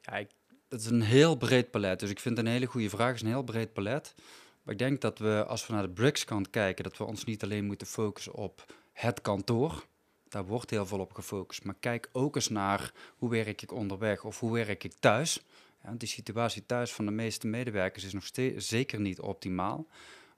Ja, 0.00 0.24
dat 0.68 0.80
is 0.80 0.86
een 0.86 1.02
heel 1.02 1.36
breed 1.36 1.70
palet. 1.70 2.00
Dus 2.00 2.10
ik 2.10 2.20
vind 2.20 2.36
het 2.36 2.46
een 2.46 2.52
hele 2.52 2.66
goede 2.66 2.88
vraag. 2.88 3.14
Is 3.14 3.20
een 3.20 3.26
heel 3.26 3.42
breed 3.42 3.72
palet. 3.72 4.14
Maar 4.62 4.72
ik 4.72 4.78
denk 4.78 5.00
dat 5.00 5.18
we, 5.18 5.44
als 5.48 5.66
we 5.66 5.72
naar 5.72 5.82
de 5.82 5.88
BRICS 5.88 6.24
kant 6.24 6.50
kijken, 6.50 6.84
dat 6.84 6.96
we 6.96 7.04
ons 7.04 7.24
niet 7.24 7.42
alleen 7.42 7.64
moeten 7.64 7.86
focussen 7.86 8.34
op 8.34 8.74
het 8.92 9.20
kantoor. 9.20 9.86
Daar 10.28 10.46
wordt 10.46 10.70
heel 10.70 10.86
veel 10.86 11.00
op 11.00 11.12
gefocust. 11.12 11.64
Maar 11.64 11.76
kijk 11.80 12.08
ook 12.12 12.34
eens 12.34 12.48
naar 12.48 12.92
hoe 13.16 13.30
werk 13.30 13.62
ik 13.62 13.72
onderweg 13.72 14.24
of 14.24 14.40
hoe 14.40 14.52
werk 14.52 14.84
ik 14.84 14.92
thuis. 14.92 15.42
Ja, 15.82 15.92
die 15.92 16.08
situatie 16.08 16.66
thuis 16.66 16.92
van 16.92 17.04
de 17.04 17.12
meeste 17.12 17.46
medewerkers 17.46 18.04
is 18.04 18.12
nog 18.12 18.24
steeds 18.24 18.68
zeker 18.68 19.00
niet 19.00 19.20
optimaal. 19.20 19.86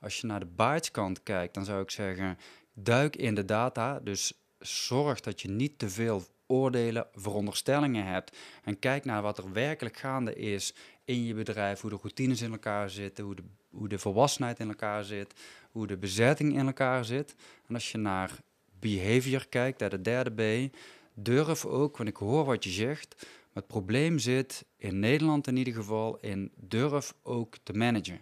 Als 0.07 0.21
je 0.21 0.27
naar 0.27 0.41
de 0.41 0.47
bytes 0.57 0.91
kant 0.91 1.23
kijkt, 1.23 1.55
dan 1.55 1.65
zou 1.65 1.83
ik 1.83 1.91
zeggen, 1.91 2.39
duik 2.75 3.17
in 3.17 3.35
de 3.35 3.45
data. 3.45 4.01
Dus 4.01 4.33
zorg 4.59 5.21
dat 5.21 5.41
je 5.41 5.49
niet 5.49 5.79
te 5.79 5.89
veel 5.89 6.23
oordelen, 6.47 7.07
veronderstellingen 7.13 8.07
hebt. 8.07 8.37
En 8.65 8.79
kijk 8.79 9.05
naar 9.05 9.23
wat 9.23 9.39
er 9.39 9.53
werkelijk 9.53 9.97
gaande 9.97 10.35
is 10.35 10.75
in 11.05 11.25
je 11.25 11.35
bedrijf, 11.35 11.81
hoe 11.81 11.91
de 11.91 11.97
routines 11.97 12.43
in 12.43 12.53
elkaar 12.53 12.91
zitten, 12.91 13.25
hoe 13.25 13.35
de, 13.35 13.43
hoe 13.71 13.89
de 13.89 13.99
volwassenheid 13.99 14.59
in 14.59 14.69
elkaar 14.69 15.05
zit, 15.05 15.35
hoe 15.71 15.87
de 15.87 15.97
bezetting 15.97 16.59
in 16.59 16.67
elkaar 16.67 17.05
zit. 17.05 17.35
En 17.69 17.75
als 17.75 17.93
je 17.93 17.99
naar 17.99 18.31
behavior 18.81 19.49
kijkt, 19.49 19.81
naar 19.81 19.91
de 19.91 20.01
derde 20.01 20.69
B, 20.69 20.75
durf 21.15 21.65
ook, 21.65 21.97
want 21.97 22.09
ik 22.09 22.17
hoor 22.17 22.45
wat 22.45 22.65
je 22.65 22.71
zegt, 22.71 23.27
het 23.53 23.67
probleem 23.67 24.19
zit 24.19 24.65
in 24.77 24.99
Nederland 24.99 25.47
in 25.47 25.57
ieder 25.57 25.75
geval 25.75 26.19
in 26.21 26.53
durf 26.57 27.15
ook 27.23 27.57
te 27.63 27.73
managen. 27.73 28.21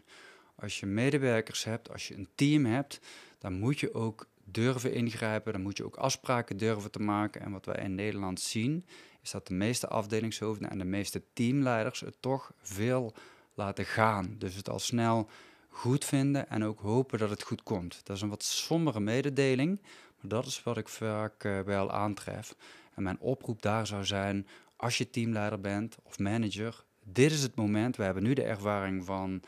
Als 0.64 0.80
je 0.80 0.86
medewerkers 0.86 1.64
hebt, 1.64 1.92
als 1.92 2.08
je 2.08 2.14
een 2.14 2.28
team 2.34 2.64
hebt, 2.64 3.00
dan 3.38 3.52
moet 3.52 3.80
je 3.80 3.94
ook 3.94 4.26
durven 4.44 4.92
ingrijpen, 4.92 5.52
dan 5.52 5.62
moet 5.62 5.76
je 5.76 5.84
ook 5.84 5.96
afspraken 5.96 6.56
durven 6.56 6.90
te 6.90 6.98
maken. 6.98 7.40
En 7.40 7.50
wat 7.50 7.66
wij 7.66 7.84
in 7.84 7.94
Nederland 7.94 8.40
zien, 8.40 8.86
is 9.22 9.30
dat 9.30 9.46
de 9.46 9.54
meeste 9.54 9.88
afdelingshoofden 9.88 10.70
en 10.70 10.78
de 10.78 10.84
meeste 10.84 11.22
teamleiders 11.32 12.00
het 12.00 12.16
toch 12.20 12.52
veel 12.62 13.14
laten 13.54 13.84
gaan. 13.84 14.34
Dus 14.38 14.54
het 14.54 14.70
al 14.70 14.78
snel 14.78 15.28
goed 15.68 16.04
vinden 16.04 16.48
en 16.48 16.64
ook 16.64 16.80
hopen 16.80 17.18
dat 17.18 17.30
het 17.30 17.42
goed 17.42 17.62
komt. 17.62 18.00
Dat 18.04 18.16
is 18.16 18.22
een 18.22 18.28
wat 18.28 18.42
sombere 18.42 19.00
mededeling, 19.00 19.80
maar 20.20 20.28
dat 20.28 20.46
is 20.46 20.62
wat 20.62 20.76
ik 20.76 20.88
vaak 20.88 21.44
uh, 21.44 21.60
wel 21.60 21.90
aantref. 21.90 22.54
En 22.94 23.02
mijn 23.02 23.20
oproep 23.20 23.62
daar 23.62 23.86
zou 23.86 24.04
zijn, 24.04 24.46
als 24.76 24.98
je 24.98 25.10
teamleider 25.10 25.60
bent 25.60 25.96
of 26.02 26.18
manager, 26.18 26.84
dit 27.02 27.32
is 27.32 27.42
het 27.42 27.54
moment. 27.54 27.96
We 27.96 28.02
hebben 28.02 28.22
nu 28.22 28.32
de 28.32 28.44
ervaring 28.44 29.04
van 29.04 29.42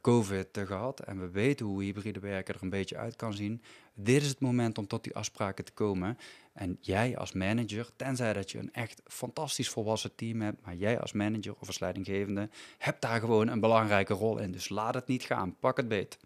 COVID 0.00 0.48
gehad 0.52 1.00
en 1.00 1.20
we 1.20 1.30
weten 1.30 1.66
hoe 1.66 1.82
hybride 1.82 2.20
werken 2.20 2.54
er 2.54 2.62
een 2.62 2.70
beetje 2.70 2.96
uit 2.96 3.16
kan 3.16 3.34
zien. 3.34 3.62
Dit 3.94 4.22
is 4.22 4.28
het 4.28 4.40
moment 4.40 4.78
om 4.78 4.86
tot 4.86 5.04
die 5.04 5.14
afspraken 5.14 5.64
te 5.64 5.72
komen. 5.72 6.18
En 6.52 6.78
jij 6.80 7.16
als 7.16 7.32
manager, 7.32 7.90
tenzij 7.96 8.32
dat 8.32 8.50
je 8.50 8.58
een 8.58 8.72
echt 8.72 9.02
fantastisch 9.04 9.68
volwassen 9.68 10.14
team 10.14 10.40
hebt, 10.40 10.64
maar 10.64 10.74
jij 10.74 11.00
als 11.00 11.12
manager 11.12 11.54
of 11.60 11.66
als 11.66 11.78
leidinggevende 11.78 12.48
hebt 12.78 13.02
daar 13.02 13.20
gewoon 13.20 13.48
een 13.48 13.60
belangrijke 13.60 14.14
rol 14.14 14.38
in. 14.38 14.52
Dus 14.52 14.68
laat 14.68 14.94
het 14.94 15.06
niet 15.06 15.22
gaan, 15.22 15.56
pak 15.58 15.76
het 15.76 15.88
beet. 15.88 16.18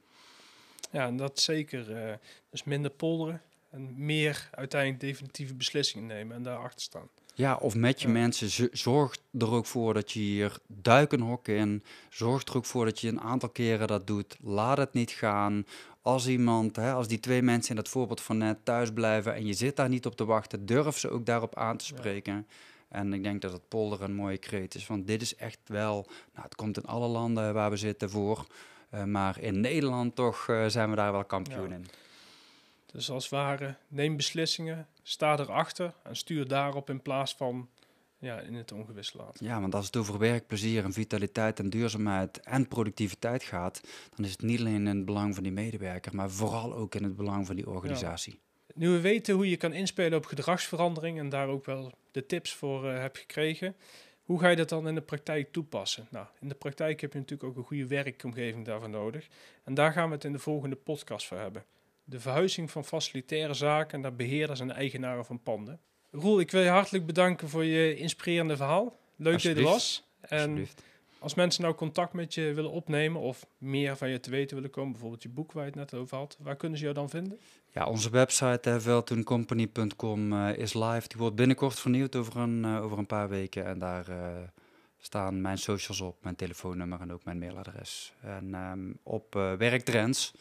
Ja, 0.91 1.07
en 1.07 1.17
dat 1.17 1.41
zeker. 1.41 2.09
Uh, 2.09 2.15
dus 2.51 2.65
minder 2.65 2.91
polderen 2.91 3.43
en 3.71 4.05
meer 4.05 4.49
uiteindelijk 4.51 5.01
definitieve 5.01 5.55
beslissingen 5.55 6.07
nemen 6.07 6.37
en 6.37 6.43
daarachter 6.43 6.81
staan. 6.81 7.09
Ja, 7.37 7.57
of 7.57 7.75
met 7.75 8.03
je 8.03 8.09
mensen. 8.09 8.71
Zorg 8.73 9.17
er 9.39 9.51
ook 9.51 9.67
voor 9.67 9.95
dat 9.95 10.13
je 10.13 10.21
hier 10.21 10.59
duikenhok 10.67 11.49
in. 11.49 11.83
Zorg 12.09 12.45
er 12.45 12.57
ook 12.57 12.65
voor 12.65 12.85
dat 12.85 13.01
je 13.01 13.09
een 13.09 13.21
aantal 13.21 13.49
keren 13.49 13.87
dat 13.87 14.07
doet. 14.07 14.37
Laat 14.43 14.79
het 14.79 14.93
niet 14.93 15.11
gaan. 15.11 15.67
Als 16.03 16.29
iemand, 16.29 16.77
hè, 16.77 16.93
als 16.93 17.09
die 17.09 17.21
twee 17.21 17.43
mensen 17.43 17.71
in 17.71 17.77
dat 17.77 17.89
voorbeeld 17.89 18.21
van 18.21 18.39
net 18.39 18.65
thuis 18.65 18.93
blijven 18.93 19.35
en 19.35 19.47
je 19.47 19.53
zit 19.53 19.77
daar 19.77 19.89
niet 19.89 20.07
op 20.07 20.17
te 20.17 20.25
wachten, 20.25 20.67
durf 20.67 20.99
ze 20.99 21.11
ook 21.11 21.27
daarop 21.27 21.57
aan 21.57 21.77
te 21.77 21.85
spreken. 21.85 22.47
En 22.89 23.13
ik 23.13 23.23
denk 23.23 23.43
dat 23.43 23.53
het 23.53 23.69
polder 23.69 24.03
een 24.03 24.15
mooie 24.15 24.39
kreet 24.39 24.75
is. 24.75 24.87
Want 24.87 25.07
dit 25.07 25.23
is 25.23 25.37
echt 25.37 25.61
wel, 25.65 26.07
nou, 26.33 26.45
het 26.45 26.55
komt 26.55 26.77
in 26.77 26.87
alle 26.87 27.09
landen 27.09 27.55
waar 27.55 27.71
we 27.71 27.77
zitten 27.77 28.11
voor. 28.11 28.47
Uh, 28.95 29.05
maar 29.05 29.41
in 29.41 29.61
Nederland 29.61 30.15
toch 30.15 30.49
uh, 30.49 30.67
zijn 30.67 30.91
we 30.91 30.97
daar 30.97 31.13
wel 31.13 31.25
kampioen 31.25 31.73
in. 31.73 31.87
Dus 32.87 33.11
als 33.11 33.23
het 33.23 33.33
ware, 33.33 33.77
neem 33.89 34.17
beslissingen, 34.17 34.87
sta 35.03 35.39
erachter 35.39 35.95
en 36.03 36.17
stuur 36.17 36.49
daarop 36.49 36.91
in 36.91 37.03
plaats 37.03 37.35
van 37.35 37.69
ja, 38.19 38.41
in 38.41 38.55
het 38.55 38.73
ongewis 38.73 39.13
laten. 39.13 39.47
Ja, 39.47 39.61
want 39.61 39.75
als 39.75 39.87
het 39.87 39.97
over 39.97 40.19
werkplezier 40.19 40.85
en 40.85 40.93
vitaliteit 40.93 41.59
en 41.59 41.71
duurzaamheid 41.71 42.41
en 42.41 42.69
productiviteit 42.69 43.43
gaat, 43.43 43.81
dan 44.15 44.25
is 44.25 44.31
het 44.31 44.43
niet 44.43 44.61
alleen 44.61 44.87
in 44.87 44.97
het 44.97 45.05
belang 45.05 45.35
van 45.35 45.43
die 45.43 45.53
medewerker, 45.53 46.15
maar 46.15 46.31
vooral 46.31 46.75
ook 46.75 46.95
in 46.95 47.03
het 47.03 47.17
belang 47.17 47.47
van 47.47 47.57
die 47.57 47.69
organisatie. 47.69 48.39
Nu 48.75 48.91
we 48.91 49.01
weten 49.01 49.35
hoe 49.35 49.51
je 49.51 49.57
kan 49.57 49.73
inspelen 49.73 50.19
op 50.19 50.27
gedragsverandering 50.27 51.19
en 51.19 51.29
daar 51.29 51.49
ook 51.49 51.65
wel 51.65 51.93
de 52.11 52.27
tips 52.27 52.55
voor 52.55 52.85
uh, 52.85 52.99
hebt 52.99 53.19
gekregen, 53.19 53.77
hoe 54.25 54.41
ga 54.41 54.49
je 54.49 54.57
dat 54.57 54.69
dan 54.69 54.89
in 54.89 54.95
de 54.95 55.01
praktijk 55.01 55.53
toepassen? 55.53 56.07
Nou, 56.11 56.27
in 56.41 56.49
de 56.49 56.55
praktijk 56.55 57.01
heb 57.01 57.13
je 57.13 57.19
natuurlijk 57.19 57.49
ook 57.51 57.57
een 57.57 57.69
goede 57.69 57.87
werkomgeving 57.87 58.65
daarvoor 58.65 58.89
nodig. 58.89 59.29
En 59.65 59.75
daar 59.75 59.93
gaan 59.93 60.09
we 60.09 60.15
het 60.15 60.25
in 60.25 60.33
de 60.33 60.39
volgende 60.39 60.77
podcast 60.77 61.27
voor 61.27 61.39
hebben 61.39 61.65
de 62.09 62.21
verhuizing 62.21 62.71
van 62.71 62.85
facilitaire 62.85 63.55
zaken 63.55 64.01
naar 64.01 64.15
beheerders 64.15 64.61
en 64.61 64.71
eigenaren 64.71 65.25
van 65.25 65.43
panden. 65.43 65.81
Roel, 66.11 66.41
ik 66.41 66.51
wil 66.51 66.63
je 66.63 66.69
hartelijk 66.69 67.07
bedanken 67.07 67.49
voor 67.49 67.65
je 67.65 67.97
inspirerende 67.97 68.57
verhaal. 68.57 68.99
Leuk 69.17 69.33
dat 69.33 69.43
je 69.43 69.55
er 69.55 69.63
was. 69.63 70.09
En 70.21 70.69
als 71.19 71.35
mensen 71.35 71.63
nou 71.63 71.75
contact 71.75 72.13
met 72.13 72.35
je 72.35 72.53
willen 72.53 72.71
opnemen 72.71 73.21
of 73.21 73.47
meer 73.59 73.97
van 73.97 74.09
je 74.09 74.21
te 74.21 74.31
weten 74.31 74.57
willen 74.57 74.71
komen, 74.71 74.93
bijvoorbeeld 74.93 75.23
je 75.23 75.29
boek 75.29 75.53
waar 75.53 75.65
je 75.65 75.71
het 75.71 75.79
net 75.79 75.95
over 75.95 76.17
had, 76.17 76.37
waar 76.41 76.57
kunnen 76.57 76.79
ze 76.79 76.85
jou 76.85 76.97
dan 76.97 77.11
vinden? 77.11 77.39
Ja, 77.71 77.87
onze 77.87 78.11
website 78.11 78.71
uh, 78.71 78.79
veltoencompany.com 78.79 80.33
uh, 80.33 80.57
is 80.57 80.75
live. 80.75 81.09
Die 81.09 81.19
wordt 81.19 81.37
binnenkort 81.37 81.81
vernieuwd 81.81 82.17
over 82.17 82.37
een, 82.37 82.65
uh, 82.65 82.83
over 82.83 82.99
een 82.99 83.07
paar 83.07 83.29
weken. 83.29 83.65
En 83.65 83.79
daar 83.79 84.09
uh, 84.09 84.17
staan 84.99 85.41
mijn 85.41 85.59
socials 85.59 86.01
op, 86.01 86.23
mijn 86.23 86.37
telefoonnummer 86.37 87.01
en 87.01 87.13
ook 87.13 87.25
mijn 87.25 87.39
mailadres. 87.39 88.13
En 88.21 88.55
um, 88.55 88.99
op 89.03 89.35
werktrends 89.59 90.33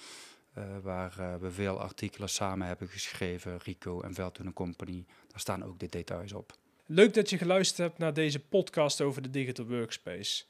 waar 0.81 1.15
uh, 1.19 1.35
we 1.35 1.51
veel 1.51 1.81
artikelen 1.81 2.29
samen 2.29 2.67
hebben 2.67 2.87
geschreven, 2.87 3.57
Rico 3.63 4.01
en 4.01 4.13
Veldtoon 4.13 4.53
Company. 4.53 5.05
Daar 5.27 5.39
staan 5.39 5.63
ook 5.63 5.79
de 5.79 5.87
details 5.89 6.33
op. 6.33 6.57
Leuk 6.85 7.13
dat 7.13 7.29
je 7.29 7.37
geluisterd 7.37 7.87
hebt 7.87 7.99
naar 7.99 8.13
deze 8.13 8.39
podcast 8.39 9.01
over 9.01 9.21
de 9.21 9.29
Digital 9.29 9.65
Workspace. 9.65 10.43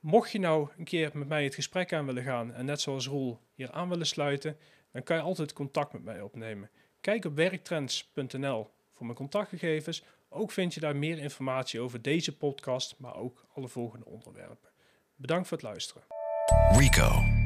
Mocht 0.00 0.32
je 0.32 0.38
nou 0.38 0.68
een 0.78 0.84
keer 0.84 1.10
met 1.14 1.28
mij 1.28 1.44
het 1.44 1.54
gesprek 1.54 1.92
aan 1.92 2.06
willen 2.06 2.22
gaan 2.22 2.52
en 2.52 2.64
net 2.64 2.80
zoals 2.80 3.06
Roel 3.06 3.40
hier 3.54 3.70
aan 3.70 3.88
willen 3.88 4.06
sluiten, 4.06 4.56
dan 4.92 5.02
kan 5.02 5.16
je 5.16 5.22
altijd 5.22 5.52
contact 5.52 5.92
met 5.92 6.04
mij 6.04 6.20
opnemen. 6.20 6.70
Kijk 7.00 7.24
op 7.24 7.36
werktrends.nl 7.36 8.70
voor 8.92 9.06
mijn 9.06 9.16
contactgegevens. 9.16 10.04
Ook 10.28 10.52
vind 10.52 10.74
je 10.74 10.80
daar 10.80 10.96
meer 10.96 11.18
informatie 11.18 11.80
over 11.80 12.02
deze 12.02 12.36
podcast, 12.36 12.94
maar 12.98 13.16
ook 13.16 13.46
alle 13.54 13.68
volgende 13.68 14.04
onderwerpen. 14.04 14.70
Bedankt 15.16 15.48
voor 15.48 15.56
het 15.56 15.66
luisteren. 15.66 16.02
Rico. 16.70 17.41